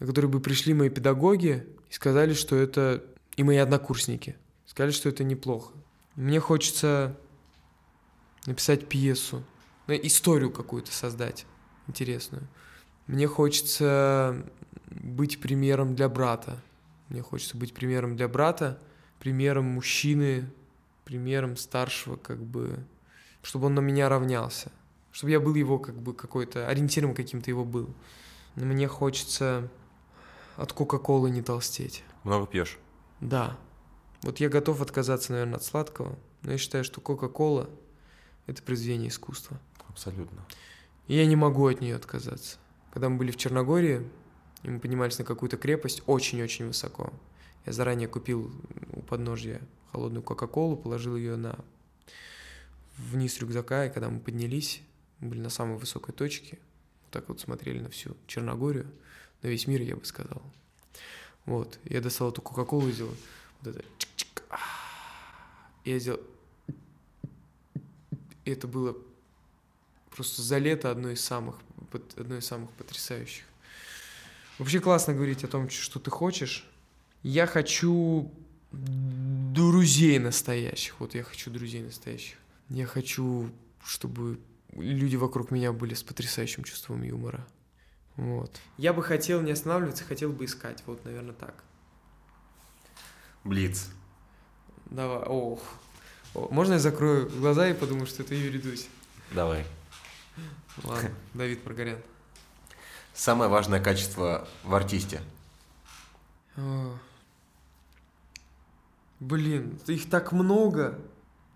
[0.00, 3.04] на который бы пришли мои педагоги и сказали, что это
[3.36, 4.34] и мои однокурсники
[4.66, 5.72] Сказали, что это неплохо.
[6.16, 7.16] Мне хочется
[8.46, 9.44] написать пьесу,
[9.86, 11.46] ну, историю какую-то создать
[11.86, 12.48] интересную.
[13.06, 14.44] Мне хочется
[14.90, 16.60] быть примером для брата.
[17.08, 18.80] Мне хочется быть примером для брата,
[19.22, 20.50] примером мужчины,
[21.04, 22.84] примером старшего, как бы,
[23.40, 24.72] чтобы он на меня равнялся,
[25.12, 27.94] чтобы я был его как бы какой-то ориентиром каким-то его был.
[28.56, 29.68] Но мне хочется
[30.56, 32.02] от Кока-Колы не толстеть.
[32.24, 32.80] Много пьешь?
[33.20, 33.56] Да.
[34.22, 37.70] Вот я готов отказаться, наверное, от сладкого, но я считаю, что Кока-Кола–
[38.48, 39.60] это произведение искусства.
[39.88, 40.44] Абсолютно.
[41.06, 42.58] И я не могу от нее отказаться.
[42.92, 44.04] Когда мы были в Черногории,
[44.64, 47.12] и мы поднимались на какую-то крепость очень-очень высоко,
[47.66, 48.52] я заранее купил
[48.92, 49.60] у подножья
[49.92, 51.58] холодную Кока-Колу, положил ее на
[52.96, 54.82] вниз рюкзака, и когда мы поднялись,
[55.20, 56.58] мы были на самой высокой точке,
[57.02, 58.86] вот так вот смотрели на всю Черногорию,
[59.42, 60.42] на весь мир, я бы сказал.
[61.44, 63.14] Вот, я достал эту Кока-Колу сделал
[63.60, 63.84] вот это
[65.84, 66.20] я сделал...
[68.44, 68.96] И это было
[70.10, 71.56] просто за лето одно из самых,
[72.16, 73.44] одно из самых потрясающих.
[74.58, 76.68] Вообще классно говорить о том, что ты хочешь.
[77.22, 78.32] Я хочу
[78.72, 80.98] друзей настоящих.
[80.98, 82.38] Вот я хочу друзей настоящих.
[82.68, 83.50] Я хочу,
[83.84, 84.40] чтобы
[84.72, 87.46] люди вокруг меня были с потрясающим чувством юмора.
[88.16, 88.60] Вот.
[88.76, 90.82] Я бы хотел не останавливаться, хотел бы искать.
[90.86, 91.54] Вот, наверное, так.
[93.44, 93.88] Блиц.
[94.86, 95.24] Давай.
[95.26, 95.62] Ох.
[96.34, 98.88] Можно я закрою глаза и подумаю, что это Юрий Дудь?
[99.32, 99.66] Давай.
[100.82, 101.98] Ладно, Давид Маргарян.
[103.12, 105.20] Самое важное качество в артисте?
[106.56, 106.96] О.
[109.22, 111.00] Блин, их так много.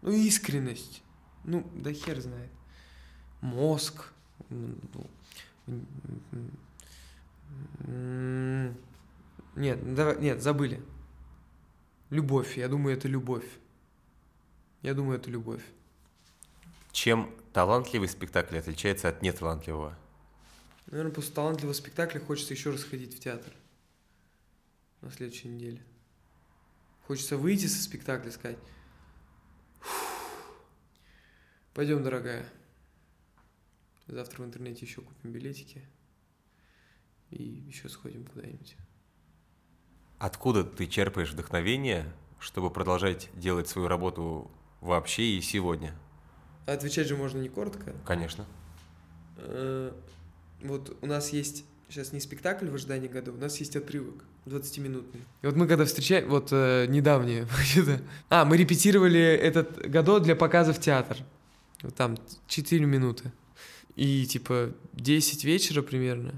[0.01, 1.03] Ну, искренность.
[1.43, 2.53] Ну, да хер знает.
[3.41, 4.13] Мозг.
[9.57, 10.81] Нет, давай, нет, забыли.
[12.11, 13.59] Любовь, я думаю, это любовь.
[14.83, 15.65] Я думаю, это любовь.
[16.93, 19.99] Чем талантливый спектакль отличается от неталантливого?
[20.87, 23.53] Наверное, после талантливого спектакля хочется еще раз ходить в театр
[25.01, 25.83] на следующей неделе.
[27.07, 28.59] Хочется выйти со спектакля и сказать,
[31.73, 32.45] пойдем, дорогая.
[34.09, 35.83] Завтра в интернете еще купим билетики
[37.31, 38.77] и еще сходим куда-нибудь.
[40.19, 44.51] Откуда ты черпаешь вдохновение, чтобы продолжать делать свою работу
[44.81, 45.97] вообще и сегодня?
[46.67, 47.95] А отвечать же можно не коротко.
[48.05, 48.47] Конечно.
[49.37, 49.93] Э,
[50.61, 55.21] вот у нас есть сейчас не спектакль в ожидании года, у нас есть отрывок 20-минутный.
[55.43, 57.47] И вот мы когда встречаем, вот э, недавнее,
[58.31, 61.19] а, мы репетировали этот годо для показа в театр.
[61.83, 62.17] Вот там
[62.47, 63.33] 4 минуты.
[63.97, 66.35] И типа 10 вечера примерно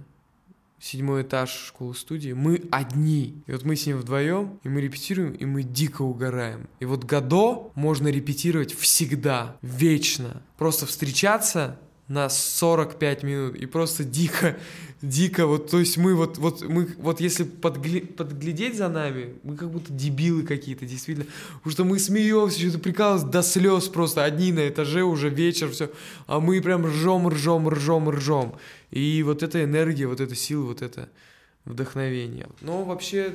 [0.80, 3.42] седьмой этаж школы-студии, мы одни.
[3.46, 6.68] И вот мы с ним вдвоем, и мы репетируем, и мы дико угораем.
[6.80, 10.42] И вот Годо можно репетировать всегда, вечно.
[10.56, 14.56] Просто встречаться на 45 минут и просто дико,
[15.02, 19.56] дико, вот, то есть мы вот, вот, мы, вот если подгли, подглядеть за нами, мы
[19.56, 21.26] как будто дебилы какие-то, действительно,
[21.56, 25.90] потому что мы смеемся, что-то прикалываемся до слез просто, одни на этаже уже вечер, все,
[26.26, 28.54] а мы прям ржем, ржем, ржем, ржем,
[28.90, 31.10] и вот эта энергия, вот эта сила, вот это
[31.66, 32.48] вдохновение.
[32.62, 33.34] Но вообще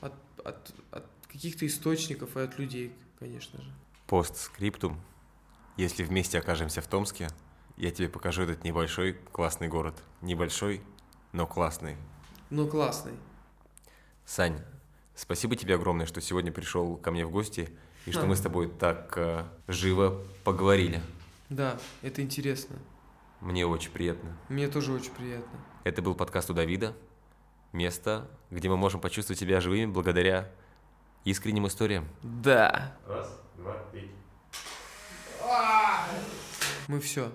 [0.00, 0.12] от,
[0.44, 3.72] от, от каких-то источников и от людей, конечно же.
[4.06, 5.00] Постскриптум.
[5.76, 7.28] Если вместе окажемся в Томске,
[7.82, 9.96] я тебе покажу этот небольшой классный город.
[10.20, 10.82] Небольшой,
[11.32, 11.96] но классный.
[12.48, 13.14] Но классный.
[14.24, 14.62] Сань,
[15.16, 17.76] спасибо тебе огромное, что сегодня пришел ко мне в гости
[18.06, 18.26] и что А.
[18.26, 21.02] мы с тобой так э, живо поговорили.
[21.48, 22.76] Да, это интересно.
[23.40, 24.36] Мне очень приятно.
[24.48, 25.58] Мне тоже очень приятно.
[25.82, 26.94] Это был подкаст у Давида.
[27.72, 30.52] Место, где мы можем почувствовать себя живыми благодаря
[31.24, 32.06] искренним историям.
[32.22, 32.96] Да.
[33.08, 34.08] Раз, два, три.
[36.86, 37.32] Мы все.